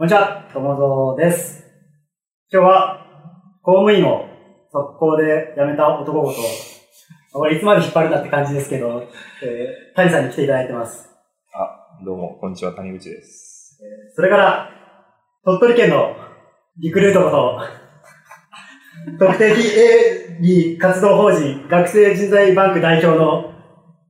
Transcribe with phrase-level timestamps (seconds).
[0.00, 1.62] こんにちは、ともぞです。
[2.50, 3.06] 今日は、
[3.60, 4.24] 公務員を
[4.72, 6.38] 速攻で辞めた男ごと、
[7.34, 9.02] これいつまで引っ張るんだって感じですけど、
[9.44, 11.10] えー、谷さんに来ていただいてます。
[11.52, 13.78] あ、どうも、こんにちは、谷口です。
[13.82, 14.70] えー、それから、
[15.44, 16.16] 鳥取県の
[16.78, 23.52] リクルートこと、特定非営利活動法人学生人材バンク代表の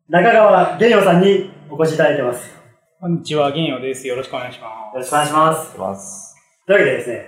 [0.09, 2.60] 中川玄洋さんにお越しいただいてます。
[3.03, 4.07] こんにちは、玄洋です。
[4.07, 4.95] よろしくお願いします。
[4.95, 5.79] よろしくお願いします。
[5.79, 7.25] ますというわけでですね、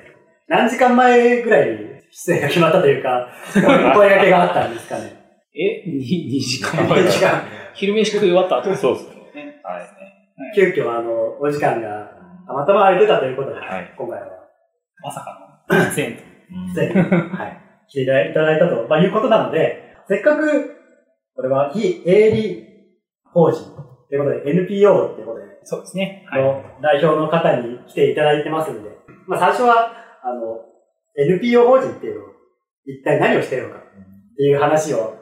[0.46, 1.78] 何時間前ぐらいに
[2.10, 5.16] 出演が決まったというか、 声掛けがあったんですかね。
[5.54, 7.02] え ?2 時間前。
[7.04, 7.40] 時間。
[7.72, 9.60] 昼飯食い終わった後そうですね。
[9.64, 9.86] はい。
[10.54, 12.06] 急遽、あの、お時間が
[12.46, 14.26] たまたま空いてたということで、はい、今回は。
[15.02, 16.22] まさかの出演と。
[16.74, 17.02] 出演。
[17.30, 17.58] はい。
[17.88, 20.76] 来ていただいたと、まあ、いうことなので、せっかく、
[21.34, 22.62] これは非営利
[23.24, 26.28] 法人ということで、NPO ということで、そうですね。
[26.36, 28.90] の代表の方に来ていただいてますので、
[29.26, 29.88] まあ最初は、
[30.22, 30.60] あの、
[31.16, 32.28] NPO 法人っていうのを
[32.84, 33.82] 一体何をしているのかっ
[34.36, 35.16] ていう話を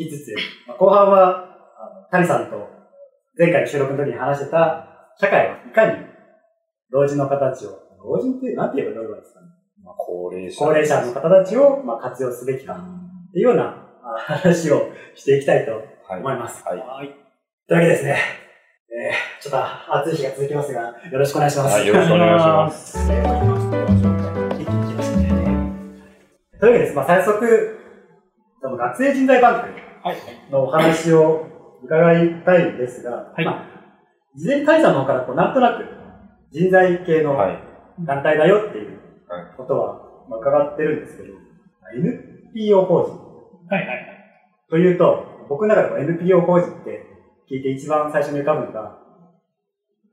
[0.00, 0.34] 聞きつつ、
[0.66, 2.66] まあ、後半は、谷さんと
[3.38, 5.98] 前回収録の時に話してた社会をいかに
[6.90, 7.72] 老人の方たちを、
[8.02, 9.48] 老人って何て言えばよいですかね。
[9.84, 10.64] まあ、高齢者。
[10.64, 13.84] 高齢者の方たちをまあ活用すべきかっていうような
[14.16, 15.72] 話をしていきたいと
[16.08, 16.64] 思います。
[16.64, 16.78] はい。
[16.78, 17.23] はい、
[17.66, 18.18] というわけですね。
[18.92, 21.72] えー、ちょっと暑い日が続きますが、よろしくお願いします。
[21.72, 22.98] はい、よろしくお願いします。
[24.60, 25.28] 一気にきますね。
[26.60, 26.94] というわけです。
[26.94, 27.78] まあ、早速、
[28.60, 31.46] その学生人材バンクのお話を
[31.82, 33.64] 伺いたいんですが、はい、まあ、
[34.36, 35.86] 事前対さんの方からこうなんとなく
[36.52, 37.38] 人材系の
[38.00, 39.00] 団体だよっていう
[39.56, 41.32] ことはまあ伺ってるんですけど、
[41.94, 43.74] NPO 法人。
[43.74, 44.06] はいはい。
[44.68, 47.13] というと、僕の中でも NPO 法人って
[47.50, 48.98] 聞いて一番最初に浮かぶのが、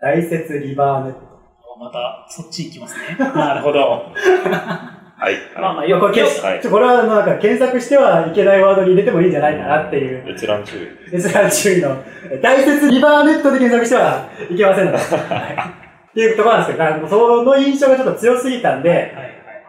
[0.02, 1.32] 大雪リバーネット。
[1.80, 3.16] また、そっち行きますね。
[3.34, 3.80] なるほど。
[3.80, 5.36] はい。
[5.56, 10.24] まあまあ、よく、はい、これはなんか検索してはいけないワードに入れてもいいんじゃないかなっていう。
[10.30, 11.16] 閲覧注意。
[11.16, 11.96] 閲覧注意の。
[12.42, 14.98] 大雪リバーネットで検索してはいけませんので。
[15.02, 19.14] っていうところなんですけど、その印象がちょっと強すぎたんで、はいはい、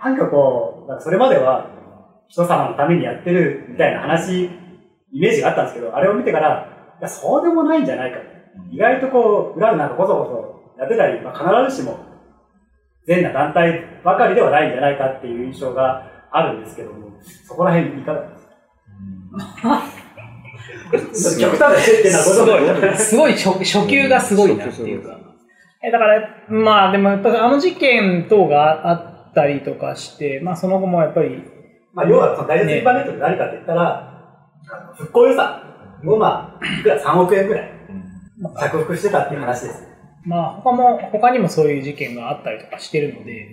[0.05, 1.67] なんかこう、なんかそれまでは
[2.28, 4.51] 人様のためにやってるみたいな話、
[5.12, 6.72] イメージがあったんですけど、あれを見てから、
[7.03, 8.19] や、そうでもないんじゃないか。
[8.71, 11.99] 意外とこう、裏でなんかこそこそやってたり、まあ、必ずしも、
[13.07, 17.09] 全な団体ばかりではないんじゃないかっていう印象があるんですけども、
[17.47, 18.47] そこら辺いかがです
[19.63, 19.83] か？
[21.41, 25.17] 極端でってなすごい、すごい初初級がすごいなっていうか。
[25.83, 28.95] え、だから、まあでもやっぱあの事件等があ
[29.31, 31.43] ったりとかして、まあその後もやっぱり。
[31.95, 34.09] まあ要は、大豆インバネットって何かって言ったら、
[34.97, 35.72] 復興予算
[36.11, 37.71] をまあ、いくら？3億円ぐらい、
[38.59, 39.83] 着服してたっていう話です。
[40.25, 43.49] まあ、他も、他にもそういう事件があったりとかしてるので、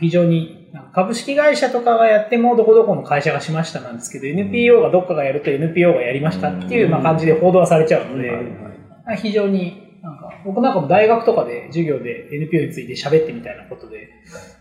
[0.00, 8.32] 非常に、株式会社とかがやっても、どこどこの会社がしましたなんですけど、NPO がどっかがやると NPO がやりましたっていうまあ感じで報道はされちゃうので、
[9.16, 14.08] 非常になんか、僕なんかも大学とかで授業で NPO について喋ってみたいなことで、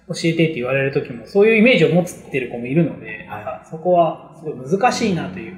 [0.08, 5.54] 教えてって言われる時も、そういうイメージを持つってる子もいるので、はい、そこはすごい難しいなという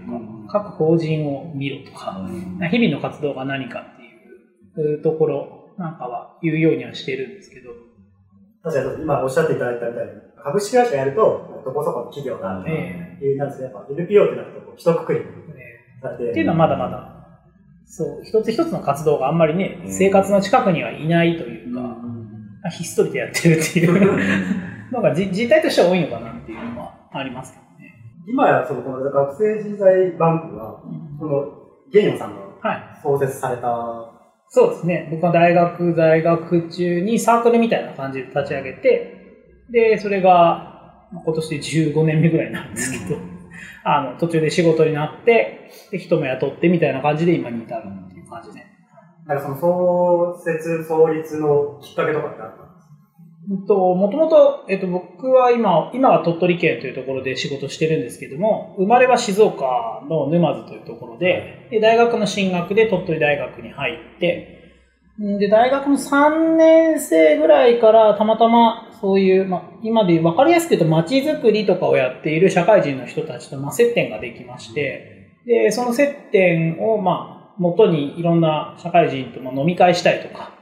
[0.48, 2.28] か、各法人を見ろとか、
[2.72, 7.72] 日々の活動が何かっていうところなんかは言うようにはしてるんですけど。
[8.64, 10.12] 確かに今おっしゃっていただいたみたいに、
[10.44, 15.20] 株式会社やると、どこそこの企業があるという、なんですね、やっぱ NPO ってなると、一括り
[16.02, 16.32] されて。
[16.32, 17.18] っていうのはまだまだ、
[17.86, 21.98] そう、一つ一つの活動があんまりね、生活の近くにはいないというか、
[22.70, 23.94] ひっそりとやってるっていう
[24.92, 27.67] のが実態としては多いのかなっていうのはありますけど。
[28.28, 30.82] 今やそのこの学生人材バンクは、
[31.20, 31.46] この
[31.92, 32.42] ゲイヨンさんが
[33.02, 35.08] 創設された、はい、そうですね。
[35.12, 39.14] 僕は大学在学中にサークルみたいな感じで立ち上げて、
[39.72, 43.40] で、それが今年で15年目ぐらいなんですけど、うん、
[43.86, 48.66] あの、途中で仕事になって、で、人も雇ってみたいな感じで今に至るっていう感じで。
[49.26, 52.67] なんかその創設、創立のきっかけとかってあった？
[53.68, 64.58] と、もともと、えっと、僕は今、今は鳥取県というところで仕事してるんですけども、生まれは静岡の沼津というところで、で大学の進学で鳥取大学に入って、
[65.40, 80.57] で、大学の3年生ぐらいからたまたまそういう、まあ、今で分かりやすく言うと街づくりとかをやっている社会人の人たちと、まあ、接点ができまして、で、その接点を、まあ、元にいろんな社会人と飲み会したりとか、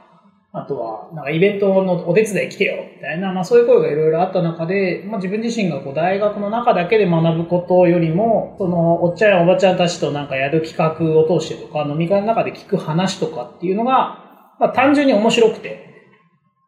[0.58, 15.86] あとは、なんかイベントのお手伝い来てよ、みたいな、まあそういう声がいろいろあった中で、まあ自分自身がこう大学の中だけで学ぶことよりも、そのおっちゃんやおばちゃんたちとなんかやる企画を通してとか、飲み会の中で聞く話とかっていうのが、まあ単純に面白くて、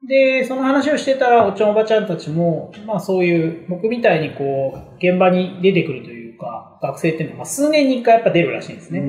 [0.06, 9.00] で、その話をしてたら、おっちゃんおばちゃんたちも、まあそういう、僕みたいにこう、現場に出てくるというか、学生っていうのは、まあ、数年に一回やっぱ出るらしいんですね。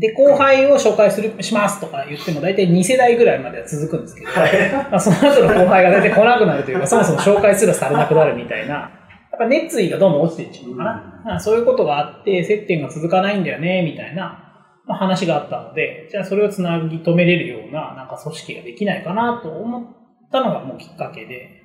[0.00, 8.88] で、後輩を紹介する、しますとか言っても、大体2世代ぐらいまでは続くんですけど、まあその後の後輩が大体来なくなるというか、 そもそも紹介すらされなくなるみたいな、や
[9.36, 11.34] っぱ熱意がどんどん落ちていっちゃうのかな。
[11.34, 14.54] うん、そういうことがあって、接点が続かないんだよね、みたいな、
[14.86, 19.84] まあ、話があったので、じゃあそれをつなぎ止めれるような、なんか組織ができないかなと思っ
[20.32, 21.62] たのがもうきっかけで、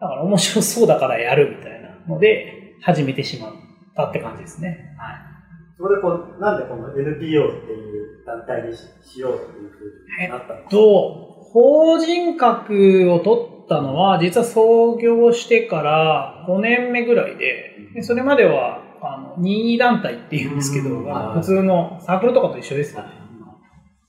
[0.00, 3.52] だから面白そうだからやるみたいなので、始めてしまっ
[3.96, 4.94] たって感じですね。
[4.98, 5.31] はい。
[5.82, 6.08] そこでこ
[6.38, 21.00] う、なんでこの NPO っていう団体にしようというふうになったんですかと、法人格を取ったのは、実は創業してから5年目ぐらいで、でそれまではあの、任意団体って言うんですけど、
[21.34, 23.08] 普通のサークルとかと一緒ですよね。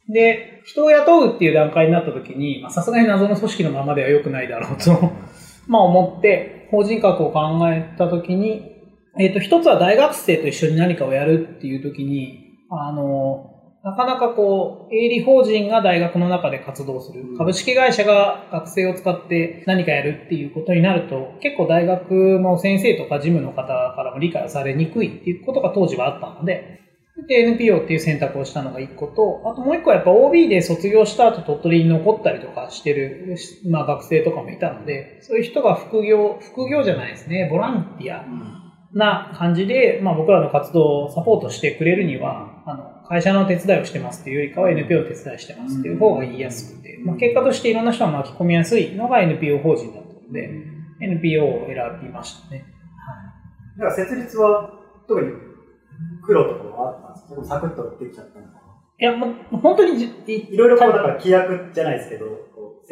[0.10, 5.12] で、人を雇うっていう段階になった時に、さすがに謎の組織のままでは良くないだろうと
[5.68, 8.73] まあ思って、法人格を考えた時に、
[9.19, 13.51] えっ、ー、と、一つは大学生と一緒に何かをやるっていう時に、あの、
[13.83, 17.38] なかなかこう、営利法人が大学の中で活動する。
[17.38, 26.80] 株式会社が学生を使って何かやるっていうことになると、結構大学の先生とか事務の方からも理解されにくいっていうことが当時はあったので、
[27.27, 33.36] で、NPO っていう選択をしたのが一個と、あともう一個はやっぱ OB で卒業した後鳥取に残ったりとかしてる、
[33.69, 38.25] まあ学生とかもいたので、そういう人が副業、副業じゃないですね、ボランティア
[38.94, 50.50] な感じで、まあ僕らの活動をサポートしてくれるには、あの、会社の手伝いをしてますっていうよりかは NPO の手伝いしてますっていう方が言いやすくて、まあ、結果としていろんな人が巻き込みやすいのが NPO 法人だったので、
[51.01, 52.57] NPO を選びましたね。
[52.57, 52.63] は
[53.75, 53.80] い。
[53.80, 54.72] だから設立は
[55.07, 55.31] 特に
[56.24, 57.56] 苦労とかはあったんですか？
[57.56, 58.51] サクッとできちゃったのか
[59.00, 62.25] いや、もう本当にいろいろこう、だから規約じゃないですけど、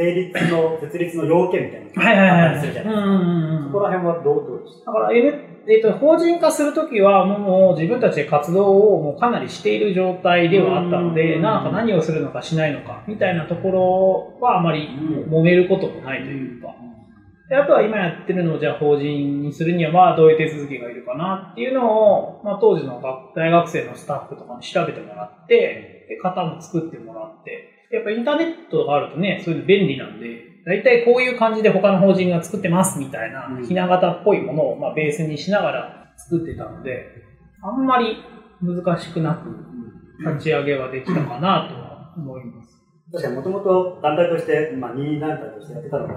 [0.02, 3.64] 成立の、設立の要件みたいなのがあったりするじゃないですか。
[3.66, 13.70] そこら辺はどうどうでしただから、えっ、ー、と、法人化するときはもう自分たちで活動をもうかなりしている状態ではあったので、なんか何をするのかしないのかみたいなとこ
[14.40, 14.90] ろはあまり
[15.30, 16.76] 揉めることもないというか。
[17.48, 23.02] であとは今やってるのをじゃあ法人にするにはまあどういう手続きがいるかなっていうのを、まあ当時の
[23.36, 37.06] 大学生のスタッフとかに調べてもらって、で型も作ってもらって、やっぱインターネットがあるとね、そういうの便利なんで、大体こういう感じで他の法人が作ってますみたいな、ひな形っぽいものをまあベースにしながら作ってたので、
[37.64, 38.18] あんまり
[38.62, 39.50] 難しくなく
[40.24, 42.82] 立ち上げはできたかなとは思います。
[43.12, 46.14] 確かにもともと団体として、まあ任意団体としてやってたのが、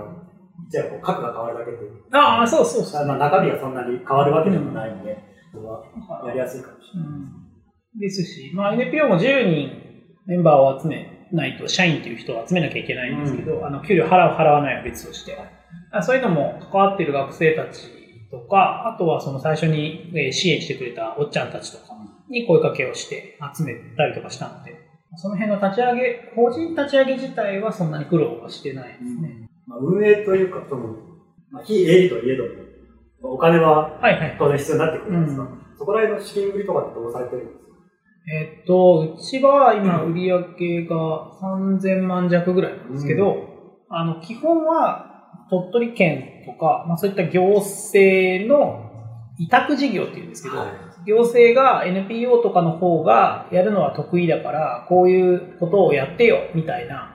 [0.71, 1.79] じゃあこう核が変わるだけで。
[2.13, 3.07] ああ、そうそうそう。
[3.07, 5.19] まあ中身がそんなに変わるわけでもないんで、
[5.51, 5.83] それは
[6.27, 7.11] やりやすいかもしれない
[7.99, 8.21] です。
[8.21, 9.71] うん、ですし、まあ NPO も10人
[10.27, 15.37] メンバーを集め、ないと、社員という人を集めなきゃいけないんですけど、うん、あの、給料払う、払わないは別として。
[16.03, 17.89] そういうのも関わっている学生たち
[18.31, 21.95] とか、あとはその最初に支援してくれたおっちゃんたちとか
[22.29, 24.75] に声かけをして集めたりとかしたので、
[25.17, 29.49] その辺の立ち上げ、法人立ち上げ自体はそんなに苦労はしてないですね。
[29.67, 30.97] まあ、運営というか、その、
[31.51, 32.45] まあ、非営利といえど
[33.23, 34.01] も、お金は
[34.39, 37.64] 当然必要になってくるんですが、はいはいうん、そこら辺の資金繰りとかってどうされてるんですか？
[38.27, 43.39] えっと、うちは今売り上げが3000万弱ぐらいなんですけど、うん、
[43.91, 48.91] あの、基本は鳥取県とか、まあそういった行政の
[49.39, 50.71] 委託事業っていうんですけど、はい、
[51.07, 57.11] 行政が NPO とかの方がやるのは得意だから、こういうことをやってよ、みたいな、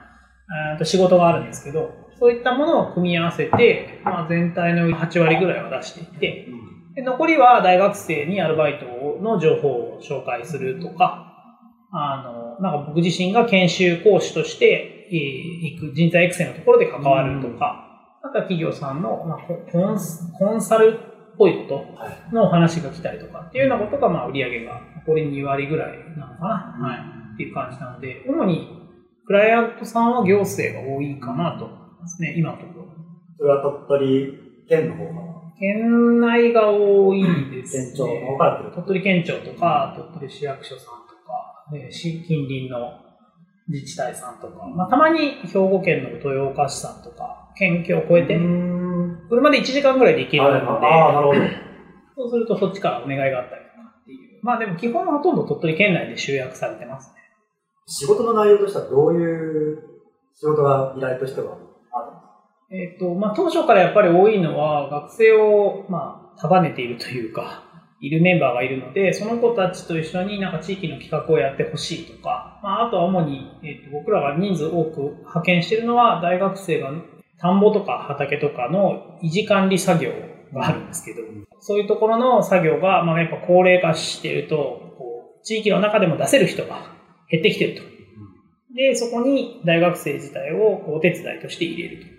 [0.84, 6.48] 仕事があるんですけど、そういったものを組み合わせて、まあ、全体の8割ぐらいは出していて、
[6.96, 8.86] で残りは大学生にアルバイト
[9.24, 11.26] の情報を紹介するとか、
[11.92, 17.86] あの、なんか僕自身が研修講師として、行く人材育成のところで関わるとか、
[18.22, 19.98] あとは企業さんの、まあ、コン
[20.38, 21.00] コンサル
[21.34, 21.86] っぽいこ
[22.30, 26.96] とのお話が来たりとかっていうようなことが、まあ、売り上げが残り2割ぐらいなのかな、は
[27.32, 28.68] い、っていう感じなので、主に
[29.26, 32.86] クライアントさんは行政が多いかなと思いますね、今のところ。
[33.38, 35.29] それは鳥取県の方か
[35.60, 37.86] 県内が多いですね。
[37.88, 38.08] 県庁
[38.74, 42.94] 鳥取県庁とか、鳥取市役所さんとか、ね、近隣の
[43.68, 48.40] 自治体さんとか、まあ、たまに兵庫県の豊岡市さんとか、県境を越えて、
[49.30, 51.42] 車で1時間ぐらいで行けるので、あなるほど
[52.16, 54.40] そうするとそっちからお願いがあったりとかっていう。
[54.42, 57.16] まあでも基本はほとんど鳥取県内で集約されてますね。
[57.86, 59.84] 仕事の内容としてはどういう
[60.34, 61.69] 仕事が依頼としては？
[62.72, 67.64] えっ、ー、と、まあ、当初からやっぱり多いのは、学生を、まあ、束ねているというか、
[68.02, 76.92] いるメンバーがいるので、その子たちと一緒になんか地域の企画をやってほしいとか、まあ、あとは主に、えっ、ー、と、僕らが人数多く派遣しているのは、大学生が
[77.40, 80.12] 田んぼとか畑とかの維持管理作業
[80.54, 81.22] があるんですけど、
[81.60, 86.96] そういうところの作業が、まあ、やっぱ高齢化してると、こう地域の中でも出せる人が
[87.30, 87.90] 減ってきてると。
[88.76, 92.19] で、そこに大学生自体をお手伝いとして入れると。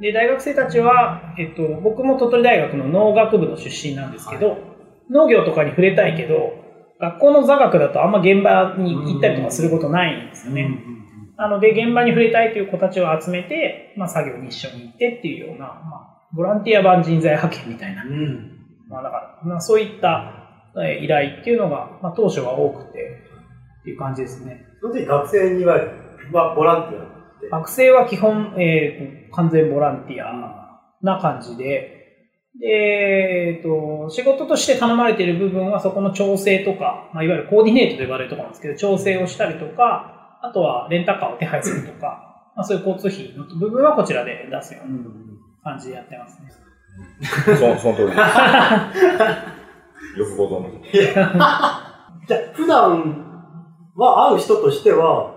[0.00, 4.58] で、大学生たちは、えっと、僕も鳥取大学の農学部の出身なんですけど、はい、
[5.10, 6.52] 農業とかに触れたいけど、
[6.98, 10.68] 学校の座学だとあんま現場に行ったりとかすることないんですよね。
[11.36, 18.04] なので、現場に触れたいという子たちを集めて、まあ、作業に一緒に行ってっていうような、まあ、ボランティア版人材派遣みたいな。
[18.04, 20.32] うん、まあ、だから、まあ、そういった
[21.00, 22.98] 依頼っていうのが、まあ、当初は多くて、
[23.80, 24.66] っていう感じですね。
[24.80, 25.78] その時学生には、
[26.30, 27.19] まあ、ボランティア
[27.50, 32.00] 学生は基本、えー、完全ボランティアな感じで、
[32.58, 44.98] で、えっ、ー、と、仕事として頼まれている部分はそこの調整とか、まあ、いわゆるコーディネートと呼ばれるところなんですけど、調整をしたりとか、あとはレンタカーを手配するとか、まあ、そういう交通費の部分はこちらで出すような
[45.62, 46.50] 感じでやってますね。
[47.46, 48.08] そその通り。
[50.18, 50.92] よくご存知。
[50.98, 53.26] じゃあ、普段
[53.96, 55.34] は会う人としては、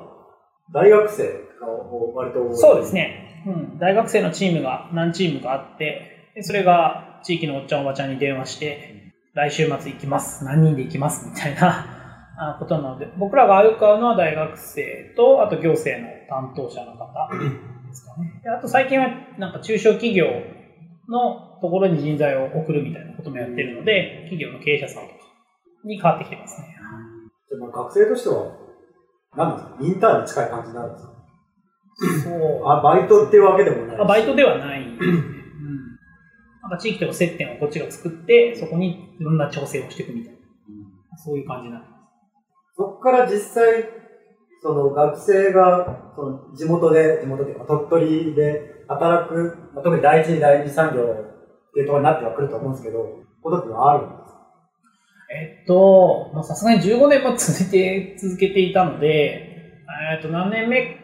[0.73, 1.71] 大学生が
[2.13, 2.55] 割と。
[2.55, 3.43] そうですね。
[3.45, 3.79] うん。
[3.79, 10.45] 大学生のチームが何チームかあって、でそれが地域のおっちゃんおばちゃんに電話して、来週末行きます。
[10.45, 11.27] 何人で行きます？
[11.27, 18.41] みたいなことなので、僕らが会うかのは大学生と、あと行政の担当者の方ですかね。
[18.43, 19.07] であと最近は
[19.39, 20.25] なんか中小企業
[21.09, 25.15] のところに人材を送るみたいなこともやってるので、企業の経営者さんとか
[25.83, 26.67] に変わってきてますね。
[27.49, 28.51] でも学生としては、
[29.35, 29.77] 何ですか？
[29.81, 31.12] インターンに近い感じになるんですか？
[32.23, 32.67] そう。
[32.67, 33.97] あ、バイトっていうわけでもない。
[33.99, 34.81] あバイトではない。
[34.85, 34.97] うん。
[36.61, 40.39] なんか地域との接点をこっちが作って、そこにいろんな調整をしていくみたいな。
[40.39, 40.71] う
[41.15, 42.03] ん、そういう感じになってます。
[42.75, 43.85] そこから実際、
[44.61, 54.39] その学生が、その地元で、地元というか鳥取で働く、まあ、特に第一次第二次産業っていうところになってはくると思うんですけど、ことってはあるんですか？
[55.35, 59.49] えっと、さすがに15年も続いて、続けていたので、
[60.15, 61.02] えっと、何年目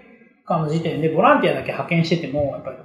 [0.50, 2.78] かの時点でボランティアだけ派遣してても、やっぱり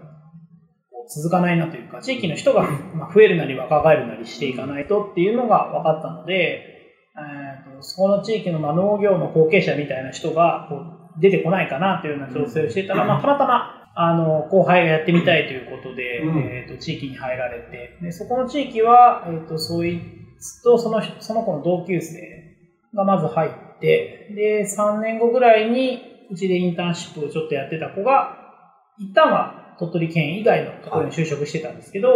[1.13, 2.69] 続かないなというか、地域の人が
[3.13, 6.71] 増えるなり若返るなりしていかないとっていうのが分かったので、
[7.17, 20.01] えーと、そこの地域のまあ農業の後継者みたいな人がこう出てこないかなというような調整をしてたら、まあ、たまたまあの後輩がやってみたいということで、うん、えーと、地域に入られてでそこの地域は、えーと、そうい
[20.65, 22.57] とそのその子の同級生
[22.95, 28.37] がまず入ってで3年後ぐらいにうちでインターンシップをちょっとやってた子が
[28.99, 32.09] 一旦は鳥取県以外のところに就職してたんですけど、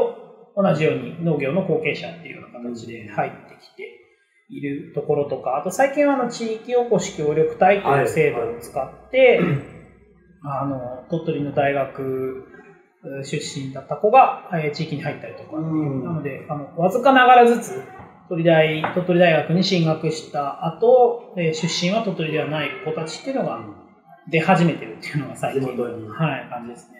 [0.57, 3.99] はい、同じように農業の後継者っていうような形で入ってきて
[4.51, 9.41] いるところとか、あと最近はあの地域おこし協力隊という制度を使って、
[10.43, 12.45] はい、あの鳥取の大学
[13.25, 17.83] 出身だった子が、え地域に入ったりとかなので、あのわずかながらずつ
[18.29, 23.61] 鳥大鳥取大学に進学した後、え出身は鳥取ではない子たちっていうのが
[24.31, 26.99] 出始めてるっていうのが最近の、はい、感じですね。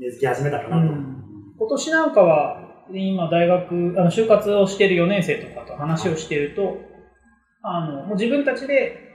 [0.00, 0.92] 根付き始めたかなと。
[0.92, 6.78] うん、今年なんかは、今大学、あの就活をしている4年生とかと話をしていると、
[7.62, 9.10] あの、もう自分たちで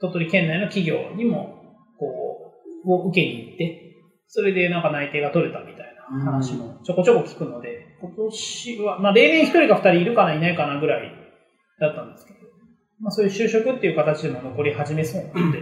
[0.00, 2.54] 鳥取県内の企業にも、こ
[2.86, 3.96] う、を受けに行って、
[4.28, 11.12] それでなんか内定が取れたみたいな話もちょこちょこ聞くので、今年は、まあ例年1人か2人いるかないないかなぐらい
[11.80, 12.38] だったんですけど、
[13.00, 15.58] まあそういう就職っていう形でも残り始めそうなので、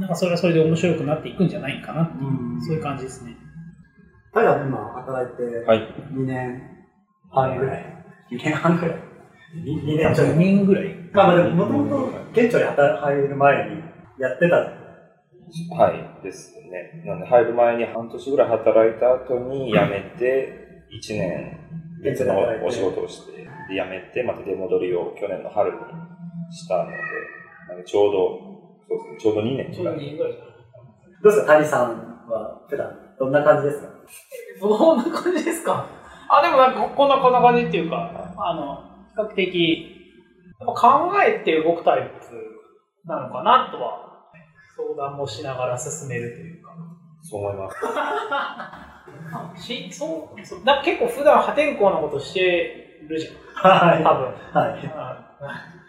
[0.00, 3.36] なんかそれはそれで面白くなっていくんじゃないかなっていう、そういう感じですね。
[4.32, 5.42] ただ今働いて
[6.12, 6.62] 2年
[7.30, 8.04] 半ぐらい。
[8.30, 8.96] 2年半ぐらい。
[9.62, 10.94] 2, 2年ちょ2年ぐらい。
[11.12, 13.82] まあでも、もともと県庁に入る前に
[14.18, 17.02] やってたはいですね。
[17.04, 21.58] なので入る前に半年ぐらい働いた後に辞めて、1年
[22.02, 23.32] 別のお仕事をして、
[23.68, 25.78] で辞めて、また出戻りを去年の春に
[26.52, 26.90] したの
[27.76, 28.49] で、ちょうど
[29.00, 29.94] そうですね、ちょうど2年ぐらい。
[29.96, 30.32] 2年ぐらい
[31.22, 33.88] どうですか、谷さんは普段、どんな感じですか？
[34.60, 35.86] どんな感じですか？
[36.28, 39.96] あ、でもなんか、こんな、こんな感じっていうか、あの、比較的、
[40.60, 40.74] 考
[41.26, 42.10] えて動くタイプ
[43.06, 44.06] なのかなとは、
[44.76, 46.70] 相談もしながら進めるというか。
[47.22, 47.76] そう思います。
[49.66, 53.34] しそうそうだ結構普段破天荒なことしてるじゃん。
[53.90, 54.02] はい。
[54.04, 54.26] 多分。
[54.54, 54.80] はい。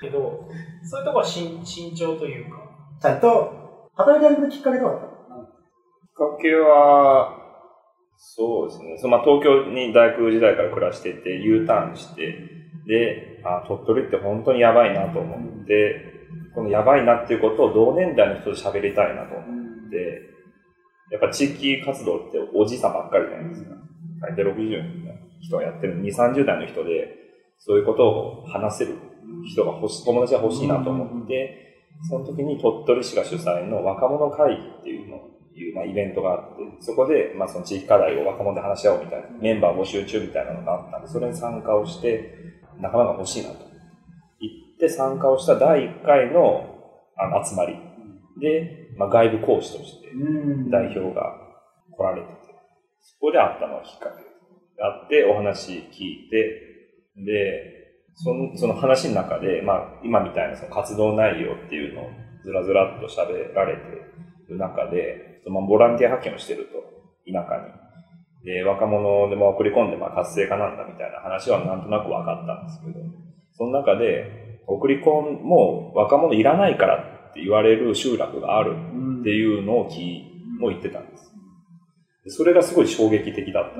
[0.01, 0.47] けど、
[0.83, 1.61] そういうとこは慎
[1.95, 2.60] 重というか。
[3.01, 4.99] ちゃんと働き始めるきっかけとかきっ
[6.13, 7.35] かけは、
[8.17, 8.97] そうですね。
[8.99, 12.37] そまあ、東京に大学時代から暮らしてて、U ターンして、
[12.85, 16.11] で、あ、鳥取って本当にやばいなと思って、
[16.53, 20.21] このやばいなっていうことを同年代の人と喋りたいなと思って、
[21.11, 23.75] やっぱ地域活動っておじいさんばっかりじゃないですか。
[24.21, 27.17] 大体60の人がやってる2、30代の人で、
[27.57, 28.95] そういうことを話せる
[29.47, 31.70] 人が欲し、友達が欲しいなと思って、
[32.07, 42.35] その時に鳥取市が主催の若者会議っていうのいう、まあ、イベントがあって、そこで、まあ、その地域課題を若者で話し合おうみたいな、メンバー募集中みたいなのがあったんで、それに参加をして、
[42.79, 43.57] 仲間が欲しいなと。
[44.39, 46.67] 言って参加をした第1回の
[47.17, 47.75] あの集まり。
[48.39, 50.07] で、まあ、外部講師として
[50.71, 51.35] 代表が
[51.91, 52.33] 来られてて、
[53.01, 54.23] そこで会ったのがきっかけ。
[54.23, 56.71] であって、お話聞いて、
[57.17, 57.80] で、
[58.15, 62.09] そのその話の中で、まあ、今みたいなその活動内容っていうのを
[62.43, 63.81] ずらずらっと喋られて
[64.49, 66.81] る中で、まあ、ボランティア派遣をしてると、
[67.31, 67.71] 田舎に。
[68.43, 72.99] で、若者でも送り込んで、まあ、活性化なんだみたいな話はなんとなく分かったんですけど、
[73.51, 76.97] その中で、送り込ん、もう若者いらないから
[77.31, 78.75] って言われる集落がある
[79.21, 81.30] っていうのを聞も言ってたんです。
[82.27, 83.79] それがすごい衝撃的だった。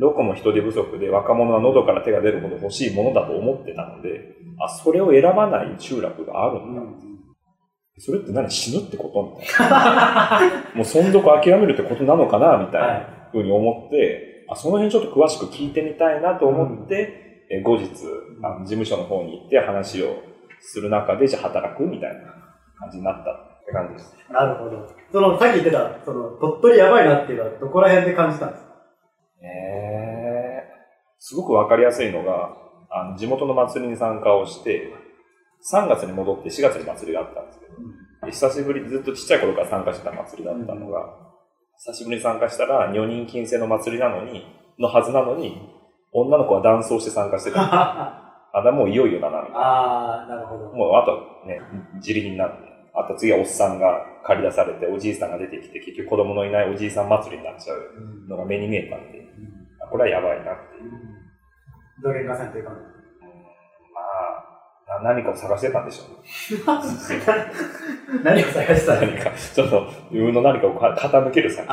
[0.00, 6.82] どこも人手不足で若者は喉から手が出るほど欲しいものだと思ってたので、あ、それを選ばない集落があるんだ。
[7.98, 10.40] それって何死ぬってことみたいな。
[10.74, 17.90] もう存続諦めるってことなのかなみたいなふうに思って、あその辺ちょっと詳しく聞いてみたいなと思って、うん、え後日
[18.42, 20.16] あの事務所の方に行って話を
[20.60, 22.20] する中で、じゃあ働くみたいな
[22.78, 24.14] 感じになったって感じです。
[24.30, 24.88] なるほど。
[25.12, 28.70] その、さっき言ってた、その、鳥取やばいなっていうのはどこら辺で感じたんですか？
[29.42, 32.56] ええー、すごくわかりやすいのが、
[32.90, 34.92] あの、地元の祭りに参加をして、
[35.72, 37.72] 3月に戻って4月に祭りがあったんですけど、
[38.24, 41.08] うん、久しぶり、ずっとちっちゃい頃から参加してた祭りだったのが、うん、
[41.78, 44.44] 久しぶりに参加したら、女人禁制の祭りなのに、
[44.78, 45.60] のはずなのに、
[46.12, 47.60] 女の子は男装して参加してた。
[48.52, 49.60] あ、だもういよいよだな、みたいな。
[49.60, 50.64] ああ、なるほど。
[50.72, 51.60] もうあとね、
[51.96, 52.69] 自力になって。
[52.94, 60.90] あと次はおっさんが借り出されて、おじいさんが出てきて、結局子供のいないおじいさん祭りになっちゃうのが目に見えたんで、うん、これはやばいなっていう。
[62.02, 62.70] どげんかせんというか。
[65.02, 66.18] 何かを探してたんでしょう、
[68.24, 71.66] 何を探してた何か、ちょっと自分の何かを傾ける先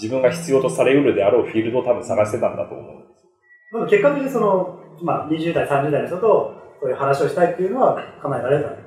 [0.00, 3.26] 自分が必要とされうるであろうフィールドを多分探してたんだと思うんです。
[3.72, 8.80] でも結果的にその、まあ、20代、30代の人とそういう話をしたいっていうのは叶えられたって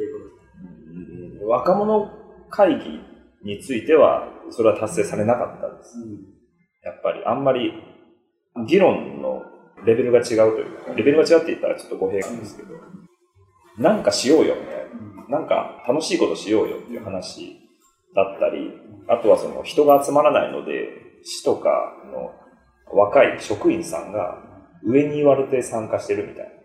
[0.00, 0.35] いうことです
[1.46, 2.10] 若者
[2.50, 3.00] 会議
[3.44, 5.98] については、それは達成されなかったです。
[5.98, 6.12] うん、
[6.82, 7.72] やっぱり、あんまり
[8.66, 9.42] 議論の
[9.84, 12.74] レベルが違うというか、レベルが違うって言ったらちょっと語弊なんですけど、
[13.78, 17.60] なんかしようよみたいな、なんか楽しいことしようよっていう話
[18.14, 18.72] だったり、
[19.08, 20.88] あとはその人が集まらないので、
[21.22, 22.32] 市とかの
[22.92, 24.38] 若い職員さんが
[24.84, 26.55] 上に言われて参加してるみたいな。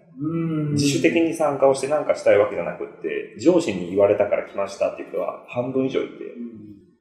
[0.74, 6.12] 自主的に参加をして何かしたいわけじゃなくって、上司に言われたから来ましたっていう人は半分以上いて、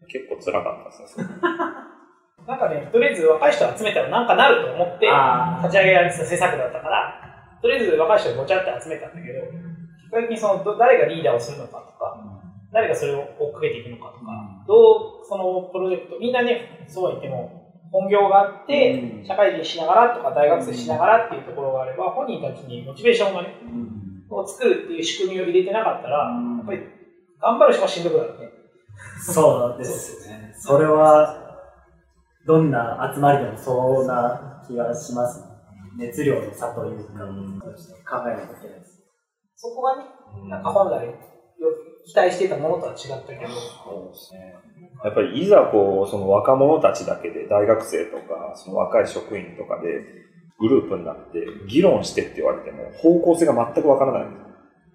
[0.08, 1.26] 結構辛かったですね。
[2.46, 5.06] なんかね、とりあえず若い人集めたらなんかなると思って
[5.62, 7.20] 立ち上げられてた施策だったから、
[7.60, 12.16] とりあえず若い人をごちゃって集めたんだけど、結果的にその誰がリーダーをするのかとか、
[12.72, 17.59] 誰がそれを追っかけていくのかとか、どうそのプロジェクト、みんなね、そうは言っても、
[17.90, 23.54] 本業があって、社会人しながらとか大学生しながらっていうところがあれば、本人たちにモチベーションがね、
[24.30, 26.80] を作るっていう仕組みを入れてなかったら、やっぱり
[27.40, 28.50] 頑張る人がしんどくなるね。
[29.20, 30.54] そうですね。
[30.56, 31.36] それは
[32.46, 37.66] どんな集まりでもそうな気がします、ね、熱量の差というか、うん、考
[38.26, 39.02] えないといけないです。
[39.56, 40.04] そこがね、
[40.48, 41.06] なんか本来
[42.06, 43.50] 期待していたものとは違ったけど。
[43.50, 44.54] そうですね。
[45.04, 50.04] やっぱりいざこう、その若者たちだけで、大学生とか、その若い職員とかで、
[50.58, 54.22] グループになって議論してって言われても、方向性が全くわからない。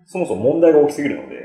[0.05, 1.35] そもそも問題が大きすぎるので、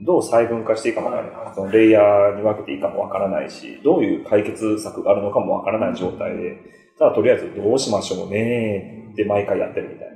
[0.00, 1.54] どう細分化していいかもわからない。
[1.54, 6.56] そのレイヤーに分けていいかもわからないし、どういう解決策があるのかもわからない状態で、
[6.98, 10.08] ただとりあえずどうしましょうねって毎回やってるみたい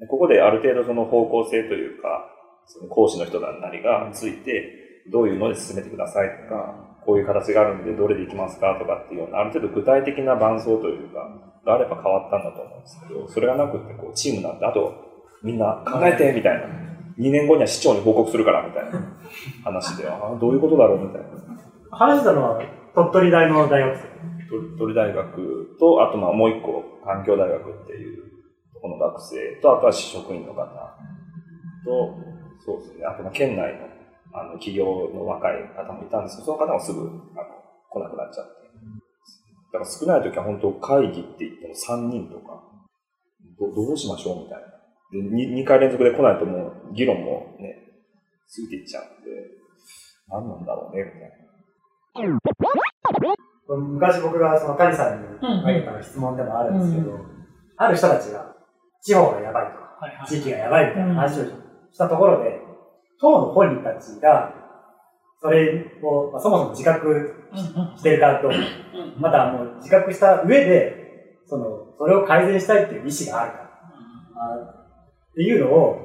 [0.00, 0.06] な。
[0.08, 2.28] ここである程度その方向性というか、
[2.66, 11.28] その講師の人なりがついて、どういうので進めてくださいとか、こういう形があるんでどれでいきますかとかっていうような、ある程度具体的な伴走というか、
[11.64, 14.94] があれば変わったんだと思うんですけど、それがなくってこうチームなんで、あと
[15.42, 16.92] みんな考えてみたいな。
[17.18, 19.00] 2年後には市長に報告するからみたいな
[19.64, 21.28] 話で、あどういうことだろうみたいな。
[21.90, 22.62] 話したのは
[22.94, 24.12] 鳥取大の大学生
[24.48, 28.22] 鳥取大学と、あとまあもう一個、環境大学っていう
[28.74, 30.64] とこの学生と、あとは職員の方
[31.84, 32.16] と、
[32.64, 33.80] そうですね、あとまあ県内の
[34.32, 37.12] あの企業の若い方もいたんですけど、その方もすぐあの
[37.90, 38.62] 来なくなっちゃって。
[39.72, 42.62] だから少ない時は本当会議って言っても3人とか、
[43.58, 44.72] どどうしましょうみたいな。
[45.12, 47.76] で 2, 2回連続で来ないともう議論もね、
[48.54, 49.30] 過ぎていっちゃうんで、
[50.28, 52.34] 何なんだろうね、みたいな。
[53.68, 57.18] 昔僕がその谷さんに投げた質問でもあるんですけど、
[57.76, 58.54] ある人たちが
[59.02, 62.60] 地方がやばいとか、地域がやばいみたいな話をしたところで、
[63.22, 64.52] 党の本人たちが、
[65.40, 67.34] それを、まあ、そもそも自覚
[67.96, 68.50] してるかと、
[69.18, 73.58] またもう自覚した上で、その、それを改善したいっていう意思があるか、
[75.30, 75.96] っていうのを、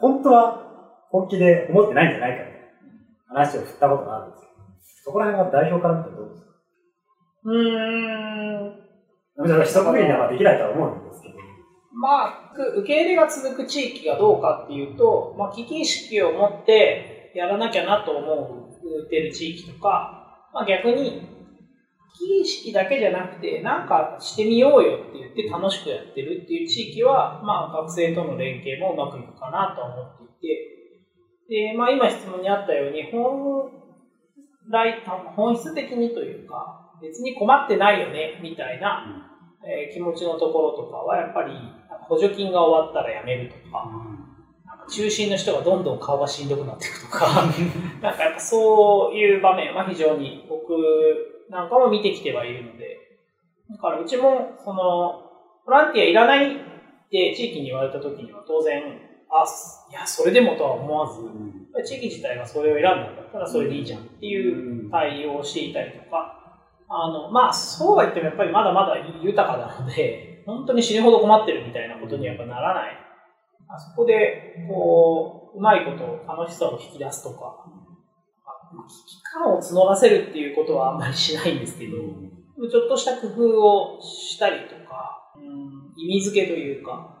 [0.00, 2.52] 本当は本気で思ってないんじゃないかって。
[3.28, 4.52] 話を振ったことがあるんですけど、
[5.04, 6.50] そこら辺は代表から見てどうですか？
[7.44, 7.56] うー
[8.68, 9.64] ん。
[9.64, 11.31] 一括りではできないとは思うんですけど。
[11.94, 18.72] まあ、受け入れが続く地域がどうかっていうと、まあ、危機意識を持ってやらなきゃなと思
[19.04, 21.28] ってる地域とか、まあ、逆に、
[22.14, 30.48] 危機意識だけじゃなくて、なんかしてみようよって言って楽しくやってるっていう地域は、まあ、学生との連携もうまくいくかなと思ってい
[31.48, 33.70] て、で、まあ、今質問にあったように、本
[34.68, 35.02] 来、
[35.36, 39.28] 本質的にというか、別に困ってないよね、みたいな、
[39.64, 41.52] えー、気持ちのところとかは、やっぱり、
[42.12, 43.90] 補助金が終わったらやめるとか、
[44.66, 47.46] なんか中心の人がどんどん顔がしんどくなっていくとか、
[48.02, 50.76] なんかやっぱそういう場面は非常に僕
[51.48, 52.98] なんかも見てきてはいるので、
[53.70, 55.24] だからうちも、その、
[55.64, 56.58] ボランティアいらないっ
[57.10, 58.82] て地域に言われた時には当然、
[59.30, 59.46] あ、
[59.90, 61.22] いや、それでもとは思わず、
[61.82, 72.92] 地域自体がそれを選んだんだったらそれでいいじゃんっていう対応をしていたりとか、あの、まあ、そうは言ってもやっぱりまだまだ豊かなので、本当に死ぬほど困ってるみたいなことにはやっぱならない。
[73.68, 77.64] あそこで、こう、うまいこと楽しさを引き出すとか、
[78.72, 81.96] 危機感を募らせるっていうことはあんまりしないんですけど、
[82.68, 87.18] ちょっとした工夫をしたりとか、うん、意味付けというか、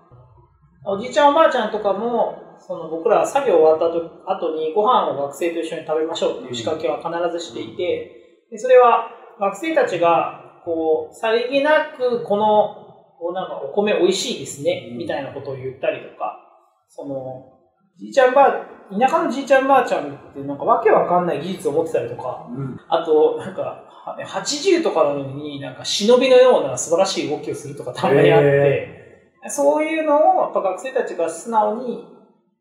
[0.84, 3.78] おじいちゃんおばあちゃんとかも、その僕らは作業終わっ
[4.26, 9.08] た後にご飯を学生と一緒に食べましょうっていう仕掛けは必ずしていて、でそれは
[9.40, 12.81] 学生たちが、こう、さりげなく、この、
[13.22, 16.40] こうなんかお米美味しいですね、みたいなことを言ったりとか、
[16.88, 17.52] その、
[17.96, 23.84] じいちゃんばあ、田舎のじいちゃんばあちゃんってなんかわけわかんない技術を持ってたりとか、うん、あと、なんか、
[24.26, 32.04] 80とかなのになんか忍びのような素晴らしい動きをするとかたまにあって、そういうのをやっぱ学生たちが素直に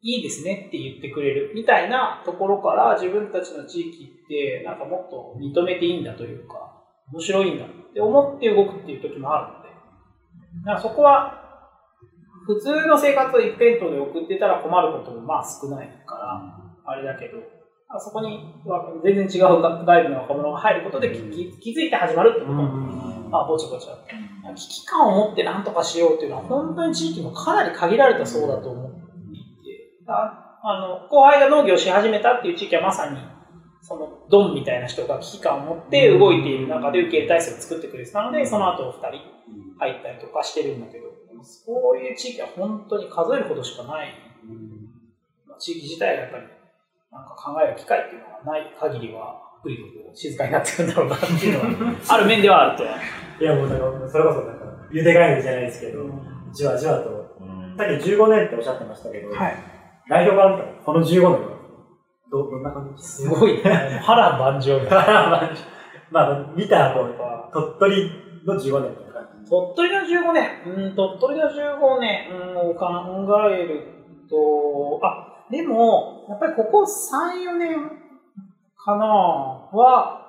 [0.03, 1.53] いいですねって言ってくれる。
[1.55, 9.60] みたいなところから自分たちの地域ってなんかもっと認めていいんだというか、面白いんだって思って動くっていう時もある
[10.65, 11.41] だからそこは
[12.45, 17.37] 普通の生活を一辺倒で送ってたら困ることもまあ少ないから、あれだけど、
[17.99, 18.55] そこに
[19.03, 22.53] 全然違う外部の若者が入ることで気づいて始まるってこと。
[22.53, 22.63] も、
[23.29, 24.15] まあ、ぼちぼちあって。
[24.55, 28.99] 危機感を持って何とかしようっていうのは本当に地域もかなり限られたそうだと思って
[29.31, 33.17] いて、あの、後輩が農業し始めたっていう地域はまさに、
[33.81, 39.41] そのドンみたいな人が危機感を持って動いている中で受け入れ体制を作ってくれてたので、その後2人
[39.81, 41.09] 入ったりとかしてるんだけど、
[41.41, 44.13] そういう地域は本当に数えるほどしかない。
[45.57, 46.43] 地域自体がやっぱり
[47.11, 52.83] なんか考える機会っていうのがない限りは、ぷりと静かになってくるんだろうなっていうのは、 ある面ではあると。
[52.83, 56.05] いやもうだから、それこそなんか、ゆでガエルじゃないですけど、
[56.51, 57.35] じわじわと、
[57.77, 59.55] さっき15年っておっしゃってましたけど、はい、
[60.09, 61.37] 代表から見たら、この15年は
[62.31, 63.03] どどんな感じ？
[63.03, 64.79] すごい、 波乱万丈。
[64.79, 65.61] 波乱万丈。
[66.11, 67.07] まあ、見た後、
[67.79, 68.11] 鳥取
[68.45, 69.10] の15年。
[69.51, 72.87] 鳥取の15年、うん、鳥取の15年、うん、考
[73.51, 73.83] える
[74.29, 77.91] と、あ、でも、やっぱりここ3、4年
[78.77, 79.05] かな。
[79.05, 80.21] は、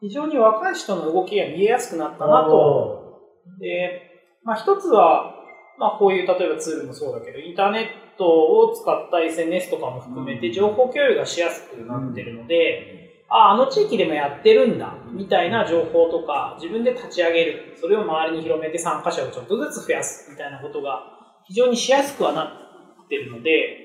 [0.00, 3.20] 非常に若い人の動きが見えやすくなったなと。
[3.60, 4.10] で、
[4.42, 5.34] まあ一つは、
[5.78, 7.80] まあこういう例えばツールもそうだけど、インターネ
[8.14, 13.01] ットを使った SNS とかも含めて情報共有がしやすくなってるので、
[13.32, 21.02] ああ、あの地域でもやってるんだ、みたいな情報とか、自分で立ち上げる、それを周りに広めて参加者をちょっとずつ増やす、みたいなことが
[21.44, 23.78] 非常にしやすくはなってるので、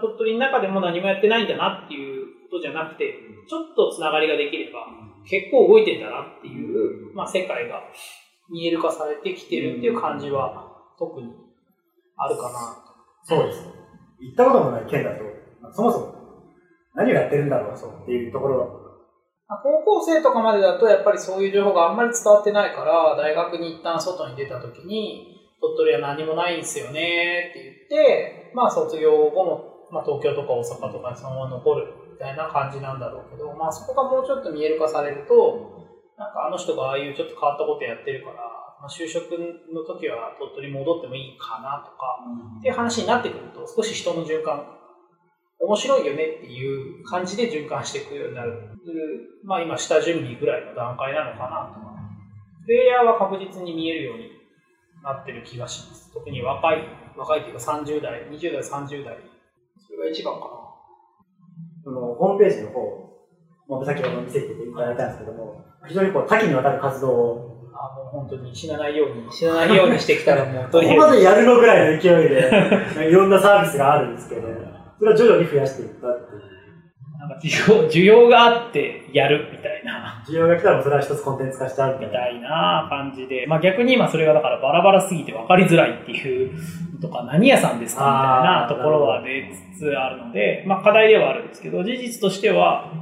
[0.00, 3.14] 鳥取の中でも何もやってないんだなっていうことじゃなくて、
[3.48, 4.86] ちょっとつながりができれば、
[5.28, 7.82] 結構動いてんだなっていう、まあ、世界が
[8.48, 11.32] 見える化されてきてるっていう感じは特に
[12.16, 12.76] あるかな
[13.24, 13.66] そうです。
[14.20, 15.24] 行ったこともない県だと、
[15.72, 16.19] そもそも
[16.94, 18.80] 何をやってるんだろうっていうところは。
[19.62, 35.80] 高校生とかまでだとやっぱりそういう情報があんまり伝わってないから、大学に一旦外に出た時に、鳥取は何もないんですよねって言って、まあ卒業後も、まあ、東京とか大阪とかにそのまま残るみたいな感じなんだろうけど、まあそこがもうちょっと見える化されると、
[36.16, 38.36] なんかあの人がああいうちょっと変わったことやってるから、
[38.80, 42.22] まあ、就職の時は鳥取戻ってもいいかなとか、
[42.58, 44.79] っていう話になってくると少し人の循環
[45.60, 48.72] 面白いよねっていう感じで循環していくようになる。
[49.44, 51.90] まあ今下準備ぐらいの段階なのかなと。
[52.64, 54.30] プレイヤーは確実に見えるように
[55.02, 56.10] なってる気がします。
[56.12, 56.84] 特に若い、
[57.16, 59.16] 若いっていうか30代、20代、30代。
[59.86, 60.46] それが一番かな。
[61.84, 62.80] そのホームページの方、
[63.68, 71.00] もう先ほど見せていただいたんですけども、非常にこう多岐にわたる活動をあもう本当に死なないように、死なないようにしてきたらもうとりあえず。
[71.00, 74.48] ここまでやるのぐらいの勢いで、いろんなサービスがあるんですけど、
[75.00, 76.42] それは徐々に増やしていったっていう。
[77.18, 80.22] なんか需要需要があってやるみたいな。
[80.28, 83.46] 需要が来たらそれは一つコンテンツ化しちゃうみたいな感じで。
[83.46, 86.52] まあ逆に今それがだからバラバラすぎて分かりづらいっていう
[87.00, 88.08] とか何屋さんですかみ
[88.44, 92.92] たいなところは出つつあるので、まあ課題ではあるんですけど、事実としては、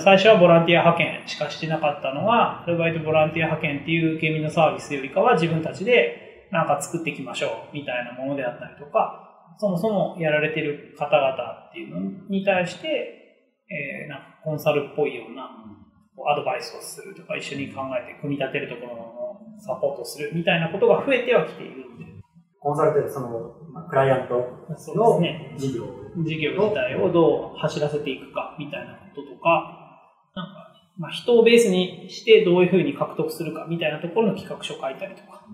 [0.00, 9.29] 最初はボランティア派遣しかしてなかったのが、アルバイトボランティア派遣っていう受け身のサービスよりかは自分たちでなんか作っていきましょうみたいなものであったりとか、
[9.60, 12.88] そもそもやられてる方々っていうのに対して、
[13.68, 15.50] えー、なんかコンサルっぽいような
[16.32, 22.06] アドバイスをするとか、一緒に考えて組み立てるところのサポートするみたいなことが増えてはきているので。
[22.58, 23.28] コンサルってその、
[23.72, 24.34] まあ、クライアント
[24.94, 25.20] の
[25.58, 25.84] 事業、
[26.16, 30.00] 事業自体をどう走らせていくかみたいなこととか、
[30.34, 35.44] なんか、まあ、人をベースにしてどういうふうに獲得するかみたいなところの企画書を書いたりとか、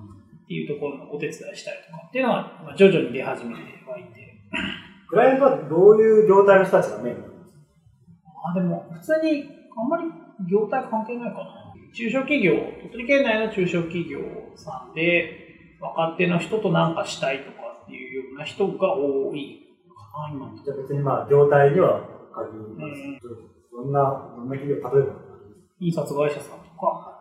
[0.46, 4.38] っていうところのお手伝いしたりとかっていうのは、まあ、徐々に出始めてはいて。
[5.10, 7.58] クライアントはどういう業態の人たちがメインなんですか？
[8.50, 9.42] あ、でも、普通に
[9.76, 10.04] あんまり
[10.48, 11.74] 業態関係ないかな。
[11.92, 14.20] 中小企業、鳥取県内の中小企業
[14.54, 19.66] さんで、若手の人と何かしたいとかっていうような人が多い
[20.14, 22.00] かな、今じゃあ別にまあ、業態には
[22.34, 23.00] 限ります。
[23.74, 25.12] うん、どんな、どんな企業、例えば？
[25.80, 27.15] 印刷会社さんとか、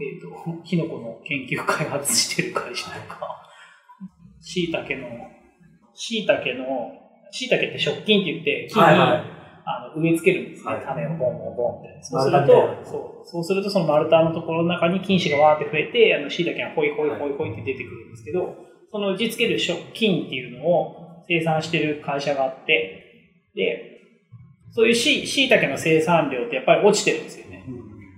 [0.00, 3.50] えっ、ー、と、キノコの研究開発してる会社とか、
[4.40, 5.30] 椎茸の、
[5.94, 6.92] 椎茸の、
[7.30, 9.24] 椎茸って食菌って言って、木に、はいはい、
[9.64, 11.98] あの植え付けるんですね、はい、種をボンボンボンって。
[12.02, 18.56] そうすると、そう、そうするとその丸太のところの中に菌糸がわーって増えて、あの椎茸がホイホイホイホイって出てくるんですけど、
[18.90, 23.94] その植え付ける食菌っていうのを生産してる会社があって、で、
[24.72, 27.64] そういうしいたけの生産量ってやっぱり落ちてるんですよね。